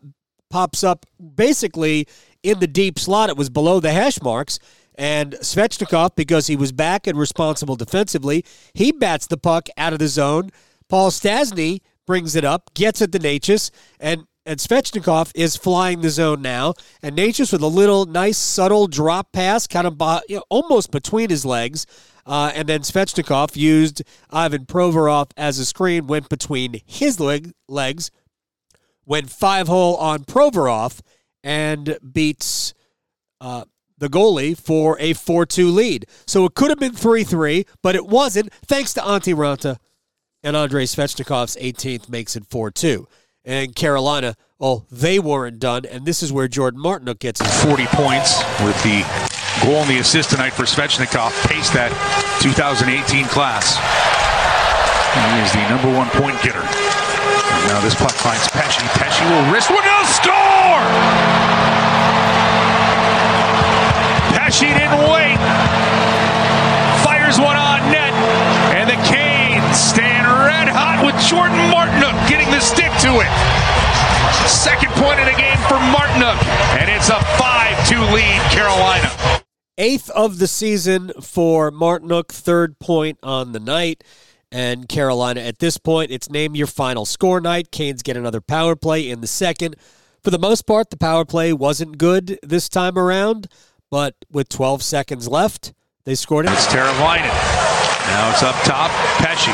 pops 0.49 0.83
up 0.83 1.05
basically 1.35 2.07
in 2.43 2.59
the 2.59 2.67
deep 2.67 2.99
slot. 2.99 3.29
It 3.29 3.37
was 3.37 3.49
below 3.49 3.79
the 3.79 3.91
hash 3.91 4.21
marks. 4.21 4.59
And 4.95 5.33
Svechnikov, 5.41 6.15
because 6.15 6.47
he 6.47 6.55
was 6.55 6.71
back 6.71 7.07
and 7.07 7.17
responsible 7.17 7.75
defensively, 7.75 8.45
he 8.73 8.91
bats 8.91 9.27
the 9.27 9.37
puck 9.37 9.67
out 9.77 9.93
of 9.93 9.99
the 9.99 10.07
zone. 10.07 10.49
Paul 10.89 11.11
Stastny 11.11 11.81
brings 12.05 12.35
it 12.35 12.45
up, 12.45 12.73
gets 12.73 13.01
it 13.01 13.11
to 13.11 13.19
Necas, 13.19 13.69
and 13.99 14.25
and 14.47 14.59
Svechnikov 14.59 15.31
is 15.35 15.57
flying 15.57 15.99
the 15.99 16.09
zone 16.09 16.41
now, 16.41 16.73
and 17.03 17.17
Necas 17.17 17.51
with 17.51 17.61
a 17.61 17.67
little 17.67 18.05
nice 18.05 18.37
subtle 18.37 18.87
drop 18.87 19.33
pass, 19.33 19.67
kind 19.67 19.85
of 19.85 20.01
you 20.29 20.37
know, 20.37 20.43
almost 20.49 20.89
between 20.89 21.29
his 21.29 21.45
legs, 21.45 21.85
uh, 22.25 22.51
and 22.55 22.67
then 22.67 22.81
Svechnikov 22.81 23.57
used 23.57 24.03
Ivan 24.29 24.65
Provorov 24.65 25.31
as 25.35 25.59
a 25.59 25.65
screen, 25.65 26.07
went 26.07 26.29
between 26.29 26.81
his 26.85 27.19
leg, 27.19 27.51
legs, 27.67 28.09
went 29.05 29.29
five 29.29 29.67
hole 29.67 29.97
on 29.97 30.23
Provorov, 30.23 31.01
and 31.43 31.97
beats 32.13 32.73
uh, 33.41 33.65
the 33.97 34.07
goalie 34.07 34.57
for 34.57 34.97
a 34.99 35.13
4 35.13 35.45
2 35.45 35.69
lead. 35.69 36.05
So 36.25 36.45
it 36.45 36.55
could 36.55 36.69
have 36.69 36.79
been 36.79 36.93
3 36.93 37.25
3, 37.25 37.65
but 37.83 37.95
it 37.95 38.07
wasn't, 38.07 38.53
thanks 38.65 38.93
to 38.93 39.01
Antti 39.01 39.35
Raanta 39.35 39.77
and 40.41 40.55
Andrei 40.55 40.85
Svechnikov's 40.85 41.57
18th 41.57 42.07
makes 42.07 42.37
it 42.37 42.45
4 42.45 42.71
2. 42.71 43.07
And 43.47 43.73
Carolina, 43.73 44.35
well, 44.59 44.85
they 44.91 45.19
weren't 45.19 45.57
done, 45.57 45.85
and 45.85 46.05
this 46.05 46.21
is 46.21 46.33
where 46.33 46.49
Jordan 46.49 46.83
Martinook 46.83 47.19
gets 47.19 47.39
his 47.39 47.63
40 47.63 47.85
points 47.95 48.43
with 48.59 48.75
the 48.83 49.07
goal 49.63 49.87
and 49.87 49.89
the 49.89 49.99
assist 50.03 50.31
tonight 50.31 50.51
for 50.51 50.67
Svechnikov. 50.67 51.31
Pace 51.47 51.71
that 51.71 51.95
2018 52.43 53.23
class. 53.31 53.79
He 55.15 55.23
is 55.39 55.55
the 55.55 55.63
number 55.71 55.87
one 55.95 56.11
point 56.19 56.35
getter. 56.43 56.59
And 56.59 57.63
now 57.71 57.79
this 57.79 57.95
puck 57.95 58.11
finds 58.19 58.43
Pesce. 58.51 58.83
Pesce 58.99 59.23
will 59.31 59.47
wrist 59.47 59.71
one. 59.71 59.79
No 59.79 59.99
score! 60.11 60.83
Pesce 64.35 64.75
didn't 64.75 65.07
wait. 65.07 65.39
Fires 66.99 67.39
one 67.39 67.55
on 67.55 67.79
net, 67.95 68.11
and 68.75 68.91
the 68.91 68.99
Canes 69.07 69.79
stand 69.79 70.16
red 70.47 70.69
hot 70.71 71.03
with 71.03 71.19
Jordan 71.27 71.59
Martinook 71.67 72.15
getting 72.29 72.47
the 72.49 72.63
stick 72.63 72.87
to 73.03 73.19
it. 73.19 73.31
Second 74.47 74.93
point 74.93 75.19
of 75.19 75.27
the 75.27 75.35
game 75.35 75.59
for 75.67 75.75
Martinook, 75.91 76.39
and 76.79 76.89
it's 76.89 77.09
a 77.09 77.19
5-2 77.35 78.13
lead, 78.13 78.39
Carolina. 78.49 79.43
Eighth 79.77 80.09
of 80.11 80.39
the 80.39 80.47
season 80.47 81.11
for 81.21 81.69
Martinook, 81.69 82.29
third 82.29 82.79
point 82.79 83.19
on 83.21 83.51
the 83.51 83.59
night. 83.59 84.05
And 84.49 84.87
Carolina, 84.87 85.41
at 85.41 85.59
this 85.59 85.77
point, 85.77 86.11
it's 86.11 86.29
name 86.29 86.55
your 86.55 86.67
final 86.67 87.05
score 87.05 87.41
night. 87.41 87.69
Canes 87.69 88.01
get 88.01 88.15
another 88.15 88.39
power 88.39 88.77
play 88.77 89.09
in 89.09 89.19
the 89.19 89.27
second. 89.27 89.75
For 90.23 90.31
the 90.31 90.39
most 90.39 90.65
part, 90.65 90.89
the 90.89 90.97
power 90.97 91.25
play 91.25 91.51
wasn't 91.51 91.97
good 91.97 92.39
this 92.41 92.69
time 92.69 92.97
around, 92.97 93.49
but 93.91 94.15
with 94.31 94.47
12 94.47 94.81
seconds 94.81 95.27
left, 95.27 95.73
they 96.05 96.15
scored 96.15 96.45
it. 96.45 96.53
It's 96.53 96.67
Teravainen. 96.67 97.56
Now 98.07 98.31
it's 98.31 98.43
up 98.43 98.55
top. 98.63 98.91
Pesce. 99.19 99.51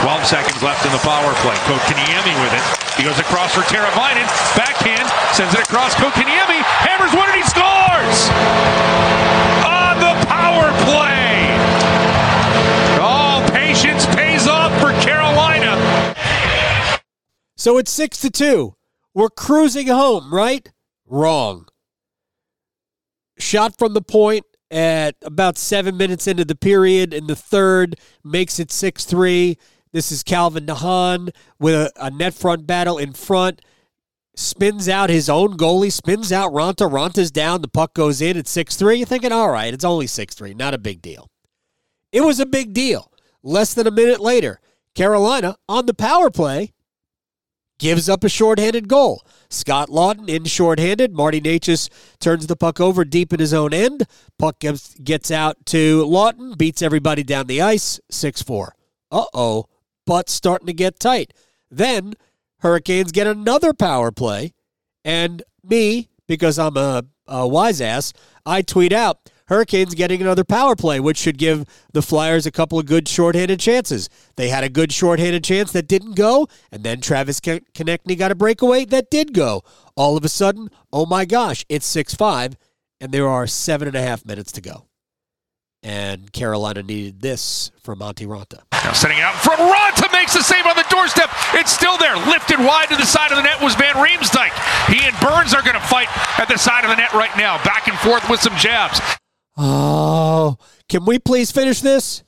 12 0.00 0.24
seconds 0.24 0.62
left 0.62 0.84
in 0.84 0.92
the 0.92 1.02
power 1.04 1.32
play. 1.44 1.56
Kotkaniemi 1.68 2.34
with 2.40 2.52
it. 2.56 2.64
He 2.96 3.02
goes 3.04 3.18
across 3.18 3.52
for 3.52 3.60
Teravainen. 3.62 4.24
Backhand. 4.56 5.08
Sends 5.36 5.52
it 5.54 5.60
across. 5.60 5.94
Kotkaniemi. 5.94 6.60
Hammers 6.84 7.12
one 7.12 7.28
and 7.28 7.36
he 7.36 7.44
scores! 7.44 8.28
On 9.64 9.98
the 10.00 10.14
power 10.26 10.72
play! 10.84 11.48
Oh, 13.00 13.46
patience 13.52 14.06
pays 14.14 14.46
off 14.46 14.72
for 14.80 14.92
Carolina. 15.02 16.14
So 17.56 17.78
it's 17.78 17.90
6 17.90 18.20
to 18.20 18.30
2. 18.30 18.74
We're 19.14 19.30
cruising 19.30 19.88
home, 19.88 20.32
right? 20.32 20.70
Wrong. 21.06 21.68
Shot 23.38 23.78
from 23.78 23.94
the 23.94 24.02
point 24.02 24.44
at 24.74 25.14
about 25.22 25.56
seven 25.56 25.96
minutes 25.96 26.26
into 26.26 26.44
the 26.44 26.56
period 26.56 27.14
in 27.14 27.28
the 27.28 27.36
third, 27.36 27.94
makes 28.24 28.58
it 28.58 28.72
6 28.72 29.04
3. 29.04 29.56
This 29.92 30.10
is 30.10 30.24
Calvin 30.24 30.66
de 30.66 30.74
Haan 30.74 31.30
with 31.60 31.74
a, 31.76 31.92
a, 31.96 32.10
net 32.10 32.34
front 32.34 32.66
battle 32.66 32.98
in 32.98 33.12
front. 33.12 33.62
Spins 34.34 34.88
out 34.88 35.10
his 35.10 35.30
own 35.30 35.56
goalie, 35.56 35.92
spins 35.92 36.32
out 36.32 36.52
Raanta. 36.52 36.90
Raanta's 36.90 37.30
down. 37.30 37.62
The 37.62 37.68
puck 37.68 37.94
goes 37.94 38.20
in 38.20 38.36
at 38.36 38.48
6 38.48 38.74
3. 38.74 38.96
You're 38.96 39.06
thinking, 39.06 39.30
all 39.30 39.50
right, 39.50 39.72
it's 39.72 39.84
only 39.84 40.08
6 40.08 40.34
3. 40.34 40.54
Not 40.54 40.74
a 40.74 40.78
big 40.78 41.00
deal. 41.00 41.30
It 42.10 42.22
was 42.22 42.40
a 42.40 42.46
big 42.46 42.74
deal. 42.74 43.12
Less 43.44 43.74
than 43.74 43.86
a 43.86 43.92
minute 43.92 44.20
later, 44.20 44.60
Carolina 44.96 45.56
on 45.68 45.86
the 45.86 45.94
power 45.94 46.30
play 46.30 46.73
gives 47.78 48.08
up 48.08 48.24
a 48.24 48.28
shorthanded 48.28 48.88
goal. 48.88 49.24
Scott 49.48 49.88
Laughton 49.88 50.28
in 50.28 50.44
shorthanded. 50.44 51.14
Marty 51.14 51.40
Necas 51.40 51.88
turns 52.20 52.46
the 52.46 52.56
puck 52.56 52.80
over 52.80 53.04
deep 53.04 53.32
in 53.32 53.40
his 53.40 53.54
own 53.54 53.74
end. 53.74 54.06
Puck 54.38 54.58
gets, 54.60 54.94
gets 54.94 55.30
out 55.30 55.64
to 55.66 56.04
Laughton, 56.04 56.56
beats 56.56 56.82
everybody 56.82 57.22
down 57.22 57.46
the 57.46 57.62
ice, 57.62 58.00
6 58.10 58.42
4. 58.42 58.74
Uh 59.10 59.24
oh, 59.34 59.66
but 60.06 60.28
starting 60.28 60.66
to 60.66 60.72
get 60.72 60.98
tight. 60.98 61.32
Then 61.70 62.14
Hurricanes 62.58 63.12
get 63.12 63.26
another 63.26 63.72
power 63.72 64.10
play, 64.10 64.54
and 65.04 65.42
me, 65.62 66.08
because 66.26 66.58
I'm 66.58 66.76
a, 66.76 67.04
a 67.26 67.46
wise 67.46 67.80
ass, 67.80 68.12
I 68.46 68.62
tweet 68.62 68.92
out 68.92 69.30
Hurricanes 69.48 69.94
getting 69.94 70.22
another 70.22 70.44
power 70.44 70.74
play, 70.74 71.00
which 71.00 71.18
should 71.18 71.36
give 71.36 71.64
the 71.92 72.00
Flyers 72.00 72.46
a 72.46 72.50
couple 72.50 72.78
of 72.78 72.86
good 72.86 73.06
shorthanded 73.08 73.60
chances. 73.60 74.08
They 74.36 74.48
had 74.48 74.64
a 74.64 74.70
good 74.70 74.92
shorthanded 74.92 75.44
chance 75.44 75.72
that 75.72 75.86
didn't 75.86 76.16
go, 76.16 76.48
and 76.72 76.82
then 76.82 77.00
Travis 77.00 77.40
Konecny 77.40 78.18
got 78.18 78.30
a 78.30 78.34
breakaway 78.34 78.86
that 78.86 79.10
did 79.10 79.34
go. 79.34 79.62
All 79.96 80.16
of 80.16 80.24
a 80.24 80.28
sudden, 80.28 80.70
oh 80.92 81.04
my 81.04 81.24
gosh, 81.24 81.64
it's 81.68 81.86
6 81.86 82.14
5, 82.14 82.56
and 83.00 83.12
there 83.12 83.28
are 83.28 83.46
seven 83.46 83.86
and 83.86 83.96
a 83.96 84.02
half 84.02 84.24
minutes 84.24 84.50
to 84.52 84.62
go. 84.62 84.86
And 85.82 86.32
Carolina 86.32 86.82
needed 86.82 87.20
this 87.20 87.70
from 87.82 87.98
Monty 87.98 88.24
Raanta. 88.24 88.62
Now 88.72 88.94
setting 88.94 89.20
out 89.20 89.34
from 89.34 89.56
Raanta 89.56 90.10
makes 90.12 90.32
the 90.32 90.42
save 90.42 90.64
on 90.64 90.76
the 90.76 90.86
doorstep. 90.88 91.28
It's 91.52 91.70
still 91.70 91.98
there. 91.98 92.16
Lifted 92.16 92.58
wide 92.58 92.88
to 92.88 92.96
the 92.96 93.04
side 93.04 93.30
of 93.30 93.36
the 93.36 93.42
net 93.42 93.60
was 93.60 93.74
Van 93.74 93.94
Riemsdyk. 93.94 94.52
He 94.88 95.04
and 95.04 95.14
Burns 95.20 95.52
are 95.52 95.60
going 95.60 95.74
to 95.74 95.86
fight 95.86 96.08
at 96.38 96.48
the 96.48 96.56
side 96.56 96.84
of 96.84 96.90
the 96.90 96.96
net 96.96 97.12
right 97.12 97.36
now. 97.36 97.62
Back 97.64 97.88
and 97.88 97.98
forth 97.98 98.28
with 98.30 98.40
some 98.40 98.56
jabs. 98.56 98.98
Oh, 99.56 100.58
can 100.88 101.04
we 101.04 101.18
please 101.18 101.50
finish 101.50 101.80
this? 101.80 102.22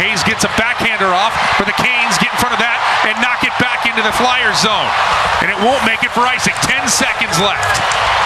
Hayes 0.00 0.24
gets 0.24 0.48
a 0.48 0.52
backhander 0.56 1.12
off, 1.12 1.36
but 1.60 1.68
the 1.68 1.76
Canes 1.76 2.16
get 2.16 2.32
in 2.32 2.38
front 2.40 2.56
of 2.56 2.60
that 2.64 2.80
and 3.04 3.20
knock 3.20 3.44
it 3.44 3.52
back 3.60 3.84
into 3.84 4.00
the 4.00 4.14
Flyers 4.16 4.64
zone. 4.64 4.88
And 5.44 5.52
it 5.52 5.60
won't 5.60 5.84
make 5.84 6.00
it 6.00 6.12
for 6.16 6.24
icing. 6.24 6.56
10 6.64 6.88
seconds 6.88 7.36
left. 7.36 7.76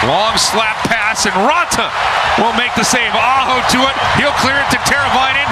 Long 0.07 0.39
slap 0.39 0.79
pass, 0.87 1.27
and 1.27 1.35
Raanta 1.35 1.91
will 2.39 2.55
make 2.55 2.71
the 2.79 2.87
save. 2.87 3.11
Aho 3.11 3.59
to 3.75 3.79
it. 3.91 3.95
He'll 4.15 4.35
clear 4.39 4.55
it 4.55 4.69
to 4.71 4.79
Teravainen. 4.87 5.47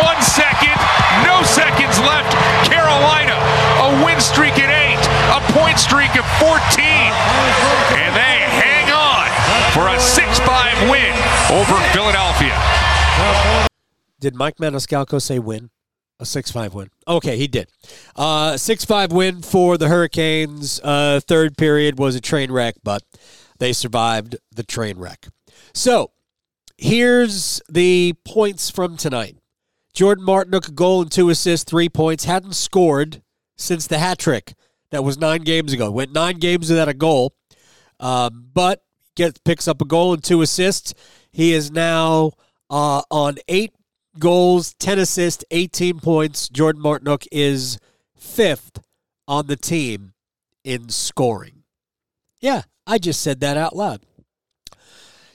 One 0.00 0.20
second, 0.24 0.76
no 1.28 1.44
seconds 1.44 2.00
left. 2.00 2.32
Carolina, 2.64 3.36
a 3.84 4.00
win 4.00 4.16
streak 4.16 4.56
at 4.56 4.72
eight, 4.72 5.00
a 5.32 5.40
point 5.52 5.76
streak 5.76 6.16
of 6.16 6.24
14. 6.40 6.56
And 8.00 8.16
they 8.16 8.36
for 9.76 9.88
a 9.88 9.96
6-5 9.98 10.90
win 10.90 11.12
over 11.52 11.78
Philadelphia. 11.92 12.56
Did 14.18 14.34
Mike 14.34 14.56
Maniscalco 14.56 15.20
say 15.20 15.38
win? 15.38 15.68
A 16.18 16.24
6 16.24 16.50
5 16.50 16.72
win. 16.72 16.88
Okay, 17.06 17.36
he 17.36 17.46
did. 17.46 17.68
Uh, 18.16 18.56
6 18.56 18.86
5 18.86 19.12
win 19.12 19.42
for 19.42 19.76
the 19.76 19.88
Hurricanes. 19.88 20.80
Uh, 20.82 21.20
third 21.20 21.58
period 21.58 21.98
was 21.98 22.14
a 22.14 22.22
train 22.22 22.50
wreck, 22.50 22.76
but 22.82 23.02
they 23.58 23.74
survived 23.74 24.36
the 24.50 24.62
train 24.62 24.96
wreck. 24.96 25.26
So 25.74 26.12
here's 26.78 27.60
the 27.68 28.14
points 28.24 28.70
from 28.70 28.96
tonight 28.96 29.36
Jordan 29.92 30.24
Martinook, 30.24 30.68
a 30.68 30.72
goal 30.72 31.02
and 31.02 31.12
two 31.12 31.28
assists, 31.28 31.68
three 31.68 31.90
points. 31.90 32.24
Hadn't 32.24 32.54
scored 32.54 33.20
since 33.58 33.86
the 33.86 33.98
hat 33.98 34.18
trick 34.18 34.54
that 34.90 35.04
was 35.04 35.18
nine 35.18 35.42
games 35.42 35.74
ago. 35.74 35.90
Went 35.90 36.14
nine 36.14 36.38
games 36.38 36.70
without 36.70 36.88
a 36.88 36.94
goal, 36.94 37.34
um, 38.00 38.46
but 38.54 38.85
gets 39.16 39.38
picks 39.44 39.66
up 39.66 39.82
a 39.82 39.84
goal 39.84 40.12
and 40.14 40.22
two 40.22 40.42
assists. 40.42 40.94
He 41.32 41.52
is 41.52 41.70
now 41.70 42.32
uh, 42.70 43.02
on 43.10 43.36
eight 43.48 43.72
goals, 44.18 44.74
10 44.74 44.98
assists, 44.98 45.44
18 45.50 46.00
points. 46.00 46.48
Jordan 46.48 46.82
Martinook 46.82 47.26
is 47.32 47.78
fifth 48.16 48.80
on 49.26 49.46
the 49.46 49.56
team 49.56 50.12
in 50.64 50.88
scoring. 50.88 51.64
Yeah, 52.40 52.62
I 52.86 52.98
just 52.98 53.20
said 53.20 53.40
that 53.40 53.56
out 53.56 53.74
loud. 53.74 54.02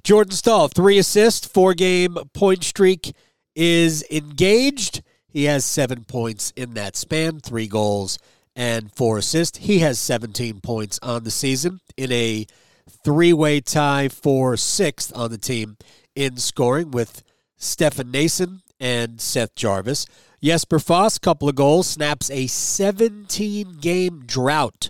Jordan 0.04 0.34
Staal, 0.34 0.68
three 0.68 0.98
assists, 0.98 1.48
four 1.48 1.74
game 1.74 2.18
point 2.34 2.64
streak 2.64 3.14
is 3.56 4.04
engaged. 4.10 5.04
He 5.28 5.44
has 5.46 5.64
seven 5.64 6.04
points 6.04 6.52
in 6.56 6.74
that 6.74 6.96
span, 6.96 7.40
three 7.40 7.68
goals 7.68 8.18
and 8.56 8.92
four 8.94 9.18
assists. 9.18 9.60
He 9.60 9.80
has 9.80 10.00
17 10.00 10.60
points 10.62 11.00
on 11.02 11.24
the 11.24 11.32
season 11.32 11.80
in 11.96 12.12
a 12.12 12.46
three 13.04 13.34
way 13.34 13.62
tie 13.62 14.08
for 14.08 14.58
sixth 14.58 15.16
on 15.16 15.32
the 15.32 15.38
team 15.38 15.78
in 16.16 16.38
scoring 16.38 16.92
with 16.92 17.24
Stefan 17.58 18.12
Noesen 18.12 18.62
and 18.80 19.22
Seth 19.22 19.56
Jarvis. 19.56 20.06
Jesper 20.44 20.80
Fast, 20.80 21.22
couple 21.22 21.48
of 21.48 21.56
goals, 21.56 21.88
snaps 21.88 22.32
a 22.32 22.48
17 22.48 23.78
game 23.80 24.24
drought 24.26 24.90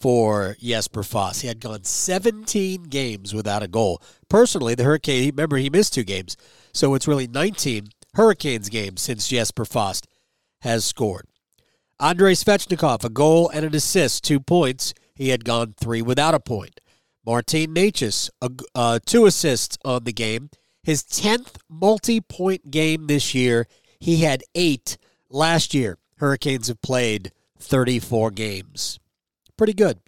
for 0.00 0.56
Jesper 0.60 1.02
Fast. 1.02 1.42
He 1.42 1.48
had 1.48 1.60
gone 1.60 1.84
17 1.84 2.84
games 2.84 3.34
without 3.34 3.62
a 3.62 3.68
goal. 3.68 4.00
Personally, 4.28 4.74
the 4.74 4.84
Hurricane, 4.84 5.26
remember, 5.26 5.56
he 5.56 5.68
missed 5.68 5.94
two 5.94 6.04
games. 6.04 6.36
So 6.72 6.94
it's 6.94 7.08
really 7.08 7.26
19 7.26 7.88
Hurricanes 8.14 8.68
games 8.68 9.02
since 9.02 9.28
Jesper 9.28 9.64
Fast 9.64 10.06
has 10.62 10.84
scored. 10.84 11.26
Andrei 11.98 12.32
Svechnikov, 12.32 13.04
a 13.04 13.10
goal 13.10 13.50
and 13.52 13.64
an 13.64 13.74
assist, 13.74 14.24
two 14.24 14.40
points. 14.40 14.94
He 15.14 15.28
had 15.28 15.44
gone 15.44 15.74
three 15.78 16.00
without 16.00 16.34
a 16.34 16.40
point. 16.40 16.80
Martin 17.30 17.72
Necas, 17.76 18.28
uh, 18.74 18.98
two 19.06 19.24
assists 19.24 19.78
on 19.84 20.02
the 20.02 20.12
game. 20.12 20.50
His 20.82 21.04
10th 21.04 21.58
multi 21.68 22.20
point 22.20 22.72
game 22.72 23.06
this 23.06 23.36
year. 23.36 23.68
He 24.00 24.22
had 24.22 24.42
eight 24.56 24.98
last 25.28 25.72
year. 25.72 25.98
Hurricanes 26.16 26.66
have 26.66 26.82
played 26.82 27.30
34 27.60 28.32
games. 28.32 28.98
Pretty 29.56 29.74
good. 29.74 30.00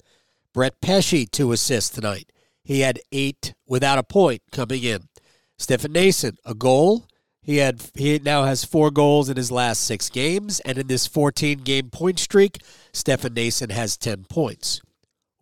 Brett 0.53 0.81
Pesce, 0.81 1.29
two 1.31 1.53
assists 1.53 1.91
tonight. 1.91 2.33
He 2.65 2.81
had 2.81 2.99
eight 3.13 3.55
without 3.69 4.01
a 4.01 4.03
point 4.03 4.43
coming 4.51 4.83
in. 4.83 5.09
Stephen 5.57 5.93
Noesen, 5.93 6.39
a 6.45 6.55
goal. 6.55 7.07
He 7.41 7.59
had 7.59 7.89
he 7.95 8.19
now 8.19 8.47
has 8.47 8.65
four 8.65 8.91
goals 8.91 9.29
in 9.29 9.37
his 9.37 9.53
last 9.53 9.85
six 9.85 10.11
games, 10.11 10.59
and 10.59 10.77
in 10.77 10.89
this 10.89 11.07
14 11.07 11.59
game 11.59 11.89
point 11.89 12.19
streak, 12.19 12.65
Stephen 12.93 13.33
Noesen 13.33 13.71
has 13.71 13.97
10 13.97 14.25
points. 14.25 14.81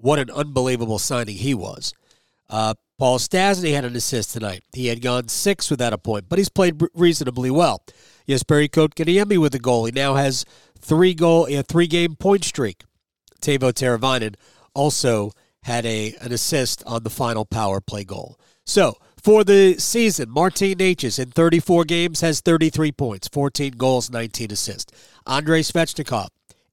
What 0.01 0.19
an 0.19 0.31
unbelievable 0.31 0.99
signing 0.99 1.37
he 1.37 1.55
was. 1.55 1.93
Uh, 2.49 2.75
Paul 2.99 3.19
Stastny 3.19 3.73
had 3.73 3.85
an 3.85 3.97
assist 3.97 4.33
tonight. 4.33 4.63
He 4.73 4.89
had 4.89 5.03
gone 5.03 5.29
six 5.29 5.71
without 5.71 5.93
a 5.93 5.99
point, 5.99 6.29
but 6.29 6.39
he's 6.39 6.49
played 6.49 6.83
reasonably 6.95 7.51
well. 7.51 7.85
Jesperi 8.27 8.69
Kotkaniemi 8.69 9.39
with 9.39 9.55
a 9.55 9.59
goal. 9.59 9.85
He 9.85 9.93
now 9.93 10.15
has 10.15 10.45
three 10.79 11.15
goal, 11.15 11.47
a 11.47 11.63
three 11.63 11.87
game 11.87 12.17
point 12.17 12.45
streak. 12.45 12.85
Teuvo 13.41 13.73
Teravainen 13.73 14.35
also 14.75 15.33
had 15.63 15.85
a 15.85 16.15
an 16.21 16.33
assist 16.33 16.83
on 16.87 17.03
the 17.03 17.11
final 17.11 17.45
power 17.45 17.81
play 17.81 18.05
goal. 18.05 18.39
So 18.65 18.97
for 19.23 19.45
the 19.45 19.79
season, 19.79 20.31
Martin 20.31 20.79
Necas 20.79 21.19
in 21.19 21.31
34 21.31 21.85
games 21.85 22.21
has 22.23 22.41
33 22.41 22.93
points, 22.93 23.29
14 23.29 23.73
goals, 23.73 24.11
19 24.11 24.51
assists. 24.51 24.93
Andrei 25.27 25.61
Svechnikov, 25.61 26.29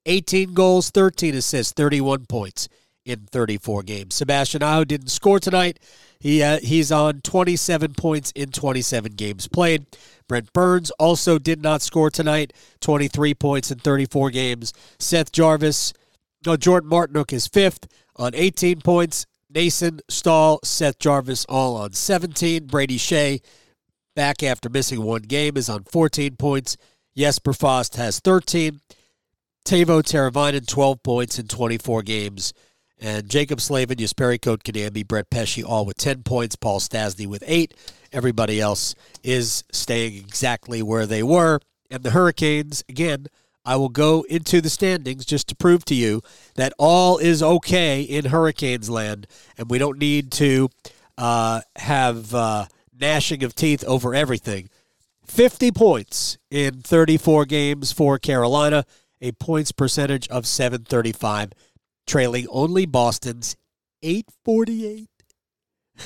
18 0.06 0.54
goals, 0.54 0.90
13 0.90 1.36
assists, 1.36 1.74
31 1.74 2.26
points 2.26 2.70
in 3.08 3.28
34 3.32 3.84
games. 3.84 4.16
Sebastian 4.16 4.64
Aho 4.64 4.84
didn't 4.84 5.10
score 5.10 5.40
tonight. 5.40 5.80
He 6.20 6.42
uh, 6.42 6.60
he's 6.60 6.92
on 6.92 7.22
27 7.22 7.94
points 7.94 8.32
in 8.32 8.52
27 8.52 9.14
games 9.14 9.48
played. 9.48 9.86
Brent 10.28 10.52
Burns 10.52 10.92
also 10.92 11.40
did 11.40 11.62
not 11.62 11.82
score 11.82 12.10
tonight. 12.10 12.54
23 12.82 13.34
points 13.36 13.72
in 13.72 13.80
34 13.80 14.32
games. 14.32 14.74
Seth 15.00 15.32
Jarvis, 15.32 15.94
no, 16.46 16.58
Jordan 16.58 16.90
Martinook 16.90 17.32
is 17.32 17.48
fifth 17.48 17.88
on 18.16 18.36
18 18.36 18.82
points. 18.82 19.26
Noesen, 19.54 20.02
Staal, 20.10 20.60
Seth 20.64 21.00
Jarvis 21.00 21.46
all 21.46 21.78
on 21.78 21.94
17. 21.94 22.66
Brady 22.66 22.98
Skjei 22.98 23.42
back 24.18 24.42
after 24.42 24.68
missing 24.68 25.04
one 25.04 25.22
game, 25.22 25.56
is 25.56 25.70
on 25.70 25.84
14 25.84 26.36
points. 26.36 26.76
Jesper 27.16 27.54
Fast 27.54 27.96
has 27.98 28.20
13. 28.20 28.82
Teuvo 29.64 30.02
Teravainen, 30.02 30.66
12 30.66 31.04
points 31.04 31.38
in 31.38 31.48
24 31.48 32.02
games. 32.02 32.54
And 33.00 33.30
Jaccob 33.30 33.62
Slavin, 33.62 33.98
Jesperi 33.98 34.40
Kotkaniemi, 34.40 35.08
Brett 35.08 35.30
Pesce, 35.30 35.64
all 35.64 35.86
with 35.86 35.98
10 35.98 36.24
points. 36.24 36.56
Paul 36.56 36.80
Stastny 36.80 37.28
with 37.28 37.44
8. 37.46 37.74
Everybody 38.12 38.60
else 38.60 38.96
is 39.24 39.64
staying 39.72 40.16
exactly 40.16 40.82
where 40.82 41.06
they 41.06 41.22
were. 41.22 41.60
And 41.92 42.04
the 42.04 42.12
Hurricanes, 42.12 42.84
again, 42.90 43.28
I 43.64 43.76
will 43.76 43.90
go 43.90 44.24
into 44.30 44.62
the 44.62 44.70
standings 44.70 45.26
just 45.26 45.50
to 45.50 45.56
prove 45.56 45.84
to 45.86 45.96
you 45.96 46.22
that 46.56 46.74
all 46.80 47.18
is 47.18 47.44
okay 47.44 48.02
in 48.02 48.26
Hurricanes 48.26 48.90
land, 48.90 49.28
and 49.58 49.70
we 49.70 49.78
don't 49.78 50.00
need 50.00 50.32
to 50.34 50.70
uh, 51.18 51.62
have 51.76 52.34
uh, 52.34 52.68
gnashing 52.98 53.44
of 53.44 53.54
teeth 53.54 53.84
over 53.84 54.16
everything. 54.16 54.70
50 55.26 55.72
points 55.72 56.38
in 56.50 56.82
34 56.82 57.46
games 57.46 57.92
for 57.92 58.18
Carolina, 58.18 58.86
a 59.20 59.34
points 59.34 59.74
percentage 59.74 60.30
of 60.30 60.48
735 60.48 61.52
trailing 62.08 62.48
only 62.50 62.86
Boston's 62.86 63.56
848. 64.02 65.10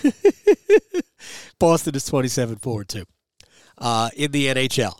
Boston 1.59 1.95
is 1.95 2.05
27 2.05 2.57
4 2.57 2.83
2. 2.83 3.03
Uh, 3.77 4.09
in 4.15 4.31
the 4.31 4.47
NHL, 4.47 4.99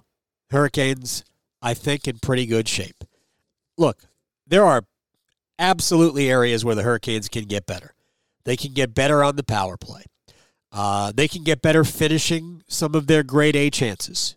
Hurricanes, 0.50 1.24
I 1.62 1.74
think, 1.74 2.08
in 2.08 2.20
pretty 2.20 2.46
good 2.46 2.68
shape. 2.68 3.04
Look, 3.78 4.04
there 4.48 4.66
are 4.66 4.84
absolutely 5.60 6.30
areas 6.30 6.64
where 6.66 6.76
the 6.76 6.84
Hurricanes 6.84 7.30
can 7.30 7.46
get 7.46 7.66
better. 7.66 7.94
They 8.44 8.58
can 8.58 8.74
get 8.74 8.94
better 8.94 9.24
on 9.24 9.36
the 9.36 9.44
power 9.44 9.78
play. 9.78 10.04
Uh, 10.72 11.12
they 11.14 11.28
can 11.28 11.44
get 11.44 11.62
better 11.62 11.84
finishing 11.84 12.64
some 12.68 12.96
of 12.96 13.08
their 13.08 13.24
grade 13.24 13.56
A 13.56 13.70
chances. 13.70 14.36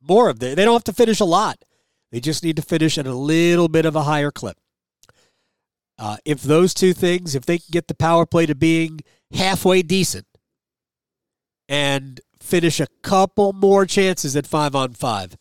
More 0.00 0.28
of 0.28 0.38
them. 0.38 0.54
They 0.54 0.64
don't 0.64 0.74
have 0.74 0.84
to 0.84 0.92
finish 0.92 1.20
a 1.20 1.24
lot. 1.24 1.64
They 2.10 2.20
just 2.20 2.42
need 2.42 2.56
to 2.56 2.62
finish 2.62 2.96
at 2.98 3.06
a 3.06 3.14
little 3.14 3.68
bit 3.68 3.84
of 3.84 3.94
a 3.94 4.04
higher 4.04 4.30
clip. 4.30 4.56
Uh, 5.98 6.16
if 6.24 6.42
those 6.42 6.72
two 6.72 6.92
things, 6.92 7.34
if 7.34 7.44
they 7.44 7.58
can 7.58 7.68
get 7.70 7.88
the 7.88 7.94
power 7.94 8.24
play 8.24 8.46
to 8.46 8.54
being 8.54 9.00
halfway 9.32 9.82
decent 9.82 10.26
and 11.68 12.20
finish 12.40 12.78
a 12.78 12.86
couple 13.02 13.52
more 13.52 13.84
chances 13.84 14.36
at 14.36 14.46
five 14.46 14.74
on 14.74 14.92
five, 14.92 15.36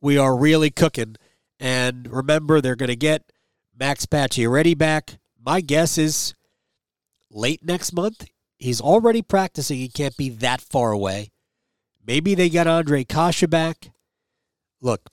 we 0.00 0.16
are 0.16 0.36
really 0.36 0.70
cooking. 0.70 1.16
And 1.58 2.08
remember, 2.10 2.60
they're 2.60 2.76
going 2.76 2.88
to 2.88 2.96
get 2.96 3.32
Max 3.78 4.06
Pacioretty 4.06 4.78
back. 4.78 5.18
My 5.44 5.60
guess 5.60 5.98
is 5.98 6.34
late 7.30 7.64
next 7.64 7.92
month. 7.92 8.26
He's 8.58 8.80
already 8.80 9.22
practicing. 9.22 9.78
He 9.78 9.88
can't 9.88 10.16
be 10.16 10.28
that 10.30 10.60
far 10.60 10.92
away. 10.92 11.30
Maybe 12.04 12.34
they 12.34 12.48
got 12.48 12.66
Ondrej 12.66 13.08
Kase 13.08 13.46
back. 13.48 13.90
Look, 14.80 15.10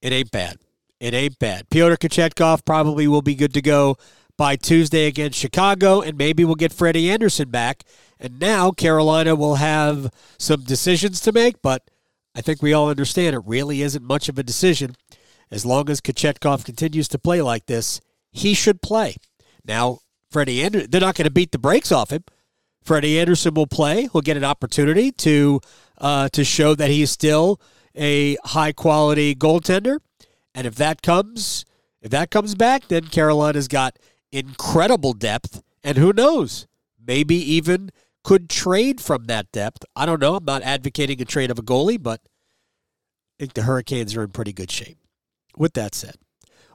it 0.00 0.12
ain't 0.12 0.30
bad. 0.30 0.58
It 1.00 1.14
ain't 1.14 1.38
bad. 1.38 1.68
Pyotr 1.70 1.96
Kochetkov 1.96 2.64
probably 2.64 3.06
will 3.06 3.22
be 3.22 3.34
good 3.34 3.52
to 3.54 3.62
go 3.62 3.96
by 4.36 4.56
Tuesday 4.56 5.06
against 5.06 5.38
Chicago, 5.38 6.00
and 6.00 6.16
maybe 6.16 6.44
we'll 6.44 6.54
get 6.54 6.72
Freddie 6.72 7.10
Andersen 7.10 7.50
back. 7.50 7.82
And 8.18 8.38
now 8.38 8.70
Carolina 8.70 9.34
will 9.34 9.56
have 9.56 10.10
some 10.38 10.62
decisions 10.62 11.20
to 11.20 11.32
make, 11.32 11.60
but 11.62 11.82
I 12.34 12.40
think 12.40 12.62
we 12.62 12.72
all 12.72 12.88
understand 12.88 13.34
it 13.34 13.42
really 13.46 13.82
isn't 13.82 14.04
much 14.04 14.28
of 14.28 14.38
a 14.38 14.42
decision. 14.42 14.96
As 15.50 15.64
long 15.64 15.88
as 15.88 16.00
Kochetkov 16.00 16.64
continues 16.64 17.08
to 17.08 17.18
play 17.18 17.40
like 17.40 17.66
this, 17.66 18.00
he 18.32 18.54
should 18.54 18.82
play. 18.82 19.16
Now, 19.64 20.00
Freddie 20.30 20.62
Andersen, 20.62 20.90
they're 20.90 21.00
not 21.00 21.14
going 21.14 21.24
to 21.24 21.30
beat 21.30 21.52
the 21.52 21.58
brakes 21.58 21.92
off 21.92 22.10
him. 22.10 22.24
Freddie 22.82 23.18
Andersen 23.18 23.54
will 23.54 23.66
play. 23.66 24.08
He'll 24.12 24.20
get 24.20 24.36
an 24.36 24.44
opportunity 24.44 25.12
to 25.12 25.60
uh, 25.98 26.28
to 26.30 26.44
show 26.44 26.74
that 26.74 26.90
he's 26.90 27.10
still 27.10 27.60
a 27.96 28.36
high 28.44 28.72
quality 28.72 29.34
goaltender. 29.34 29.98
And 30.56 30.66
if 30.66 30.74
that 30.76 31.02
comes, 31.02 31.66
if 32.00 32.10
that 32.10 32.30
comes 32.30 32.54
back, 32.54 32.88
then 32.88 33.04
Carolina's 33.04 33.68
got 33.68 33.98
incredible 34.32 35.12
depth, 35.12 35.62
and 35.84 35.98
who 35.98 36.14
knows, 36.14 36.66
maybe 36.98 37.36
even 37.36 37.90
could 38.24 38.48
trade 38.48 39.00
from 39.00 39.26
that 39.26 39.52
depth. 39.52 39.84
I 39.94 40.06
don't 40.06 40.20
know. 40.20 40.34
I'm 40.34 40.46
not 40.46 40.62
advocating 40.62 41.20
a 41.20 41.26
trade 41.26 41.50
of 41.50 41.58
a 41.58 41.62
goalie, 41.62 42.02
but 42.02 42.22
I 42.24 43.34
think 43.38 43.52
the 43.52 43.62
Hurricanes 43.62 44.16
are 44.16 44.24
in 44.24 44.30
pretty 44.30 44.54
good 44.54 44.70
shape. 44.70 44.96
With 45.58 45.74
that 45.74 45.94
said, 45.94 46.16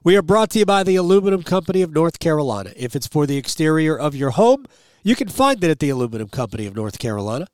we 0.04 0.16
are 0.16 0.22
brought 0.22 0.52
to 0.52 0.60
you 0.60 0.66
by 0.66 0.84
the 0.84 0.96
Aluminum 0.96 1.42
Company 1.42 1.82
of 1.82 1.92
North 1.92 2.20
Carolina. 2.20 2.72
If 2.76 2.96
it's 2.96 3.08
for 3.08 3.26
the 3.26 3.38
exterior 3.38 3.98
of 3.98 4.16
your 4.16 4.32
home, 4.32 4.66
you 5.04 5.16
can 5.16 5.28
find 5.28 5.64
it 5.64 5.72
at 5.72 5.80
the 5.80 5.90
Aluminum 5.90 6.30
Company 6.30 6.68
of 6.68 6.76
North 6.76 7.00
Carolina 7.00 7.48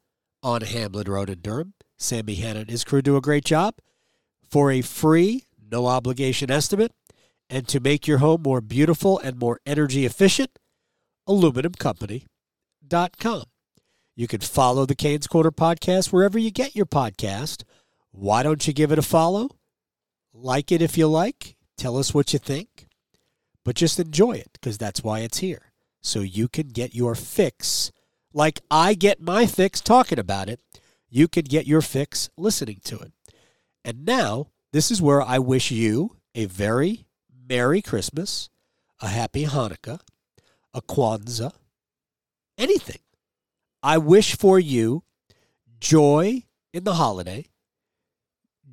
on 0.44 0.62
Hamlin 0.62 1.10
Road 1.10 1.30
in 1.30 1.40
Durham. 1.40 1.74
Sammy 1.98 2.36
Hanna 2.36 2.60
and 2.60 2.70
his 2.70 2.84
crew 2.84 3.02
do 3.02 3.16
a 3.16 3.22
great 3.22 3.46
job. 3.46 3.76
For 4.50 4.72
a 4.72 4.82
free, 4.82 5.47
no 5.72 5.88
obligation 5.88 6.52
estimate, 6.52 6.92
and 7.50 7.68
to 7.68 7.80
make 7.80 8.08
your 8.08 8.20
home 8.20 8.44
more 8.44 8.62
beautiful 8.62 9.20
and 9.20 9.40
more 9.40 9.60
energy 9.66 10.06
efficient, 10.06 10.60
aluminumcompany.com. 11.28 13.44
You 14.16 14.28
can 14.28 14.42
follow 14.42 14.86
the 14.86 14.96
Canes 14.96 15.28
Corner 15.28 15.52
podcast 15.52 16.12
wherever 16.12 16.40
you 16.40 16.52
get 16.52 16.76
your 16.76 16.86
podcast. 16.86 17.64
Why 18.12 18.44
don't 18.44 18.66
you 18.66 18.74
give 18.74 18.92
it 18.92 19.00
a 19.00 19.04
follow? 19.04 19.50
Like 20.34 20.72
it 20.72 20.82
if 20.82 20.98
you 20.98 21.08
like. 21.08 21.56
Tell 21.78 21.98
us 21.98 22.14
what 22.14 22.34
you 22.34 22.40
think. 22.40 22.88
But 23.64 23.76
just 23.76 24.00
enjoy 24.00 24.34
it 24.34 24.50
because 24.54 24.78
that's 24.78 25.04
why 25.04 25.20
it's 25.20 25.40
here. 25.40 25.72
So 26.02 26.22
you 26.22 26.48
can 26.48 26.70
get 26.70 26.96
your 26.96 27.16
fix 27.16 27.92
like 28.34 28.62
I 28.70 28.94
get 28.94 29.20
my 29.20 29.48
fix 29.48 29.82
talking 29.82 30.20
about 30.20 30.48
it. 30.48 30.62
You 31.10 31.28
can 31.28 31.44
get 31.44 31.66
your 31.66 31.82
fix 31.82 32.30
listening 32.38 32.80
to 32.84 33.00
it. 33.00 33.12
And 33.84 34.06
now, 34.06 34.50
this 34.74 34.92
is 34.92 35.02
where 35.02 35.22
I 35.22 35.40
wish 35.40 35.72
you 35.72 36.18
a 36.36 36.46
very 36.46 37.06
Merry 37.50 37.82
Christmas, 37.82 38.50
a 39.02 39.08
Happy 39.08 39.46
Hanukkah, 39.46 40.00
a 40.74 40.82
Kwanzaa, 40.82 41.54
anything. 42.58 43.00
I 43.82 43.98
wish 43.98 44.36
for 44.36 44.60
you 44.60 45.04
joy 45.80 46.44
in 46.74 46.84
the 46.84 46.96
holiday, 46.96 47.48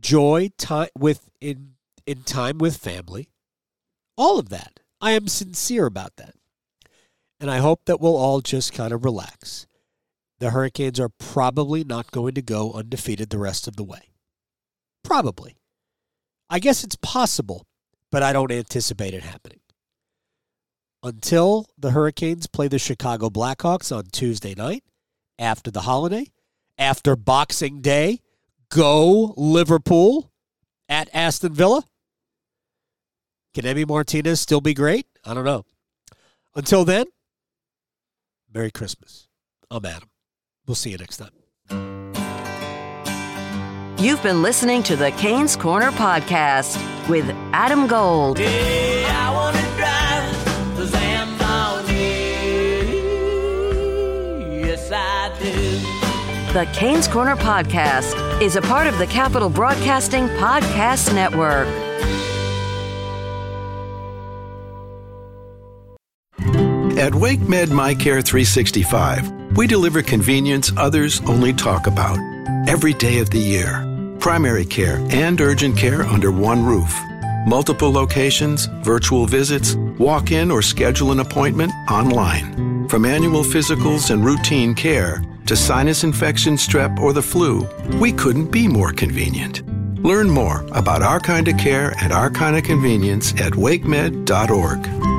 joy 0.00 0.50
time 0.58 0.88
with 0.98 1.30
in 1.40 1.74
in 2.06 2.22
time 2.22 2.58
with 2.58 2.76
family, 2.76 3.28
all 4.16 4.38
of 4.38 4.48
that. 4.48 4.80
I 5.00 5.12
am 5.12 5.28
sincere 5.28 5.86
about 5.86 6.16
that. 6.16 6.34
And 7.40 7.50
I 7.50 7.58
hope 7.58 7.84
that 7.84 8.00
we'll 8.00 8.16
all 8.16 8.40
just 8.40 8.72
kind 8.72 8.92
of 8.92 9.04
relax. 9.04 9.66
The 10.38 10.50
Hurricanes 10.50 10.98
are 10.98 11.10
probably 11.10 11.84
not 11.84 12.10
going 12.10 12.34
to 12.34 12.42
go 12.42 12.72
undefeated 12.72 13.30
the 13.30 13.38
rest 13.38 13.68
of 13.68 13.76
the 13.76 13.84
way. 13.84 14.10
Probably. 15.02 15.56
I 16.50 16.58
guess 16.58 16.84
it's 16.84 16.96
possible, 16.96 17.66
but 18.10 18.22
I 18.22 18.32
don't 18.32 18.52
anticipate 18.52 19.14
it 19.14 19.22
happening. 19.22 19.60
Until 21.02 21.66
the 21.76 21.90
Hurricanes 21.90 22.46
play 22.46 22.68
the 22.68 22.78
Chicago 22.78 23.28
Blackhawks 23.28 23.94
on 23.94 24.04
Tuesday 24.12 24.54
night, 24.54 24.84
after 25.38 25.70
the 25.70 25.82
holiday, 25.82 26.30
after 26.78 27.16
Boxing 27.16 27.80
Day, 27.80 28.20
go 28.70 29.34
Liverpool 29.36 30.30
at 30.88 31.08
Aston 31.12 31.52
Villa. 31.52 31.82
Can 33.52 33.64
Emi 33.64 33.86
Martinez 33.86 34.40
still 34.40 34.60
be 34.60 34.74
great? 34.74 35.06
I 35.24 35.34
don't 35.34 35.44
know. 35.44 35.64
Until 36.54 36.84
then, 36.84 37.06
Merry 38.52 38.70
Christmas. 38.70 39.28
I'm 39.70 39.84
Adam. 39.84 40.08
We'll 40.66 40.74
see 40.74 40.90
you 40.90 40.98
next 40.98 41.18
time. 41.18 41.30
You've 44.04 44.22
been 44.22 44.42
listening 44.42 44.82
to 44.82 44.96
the 44.96 45.10
Canes 45.12 45.56
Corner 45.56 45.90
podcast 45.90 46.76
with 47.08 47.24
Adam 47.54 47.86
Gold. 47.86 48.36
The 48.36 48.44
Canes 56.74 57.08
Corner 57.08 57.36
podcast 57.36 58.42
is 58.42 58.56
a 58.56 58.60
part 58.60 58.86
of 58.86 58.98
the 58.98 59.06
Capital 59.06 59.48
Broadcasting 59.48 60.26
Podcast 60.36 61.14
Network. 61.14 61.66
At 66.98 67.12
WakeMed 67.12 67.68
MyCare 67.68 68.22
365, 68.22 69.56
we 69.56 69.66
deliver 69.66 70.02
convenience 70.02 70.70
others 70.76 71.22
only 71.22 71.54
talk 71.54 71.86
about. 71.86 72.18
Every 72.66 72.92
day 72.94 73.18
of 73.18 73.28
the 73.28 73.38
year, 73.38 73.93
primary 74.24 74.64
care 74.64 75.06
and 75.10 75.38
urgent 75.42 75.76
care 75.76 76.02
under 76.04 76.32
one 76.32 76.64
roof. 76.64 76.98
Multiple 77.46 77.92
locations, 77.92 78.64
virtual 78.82 79.26
visits, 79.26 79.74
walk 79.98 80.32
in 80.32 80.50
or 80.50 80.62
schedule 80.62 81.12
an 81.12 81.20
appointment 81.20 81.70
online. 81.90 82.88
From 82.88 83.04
annual 83.04 83.42
physicals 83.42 84.10
and 84.10 84.24
routine 84.24 84.74
care 84.74 85.22
to 85.44 85.54
sinus 85.54 86.04
infection, 86.04 86.54
strep, 86.54 86.98
or 86.98 87.12
the 87.12 87.20
flu, 87.20 87.68
we 88.00 88.14
couldn't 88.14 88.50
be 88.50 88.66
more 88.66 88.92
convenient. 88.92 89.60
Learn 90.02 90.30
more 90.30 90.64
about 90.72 91.02
our 91.02 91.20
kind 91.20 91.46
of 91.46 91.58
care 91.58 91.92
and 92.00 92.10
our 92.10 92.30
kind 92.30 92.56
of 92.56 92.62
convenience 92.64 93.32
at 93.32 93.52
wakemed.org. 93.52 95.13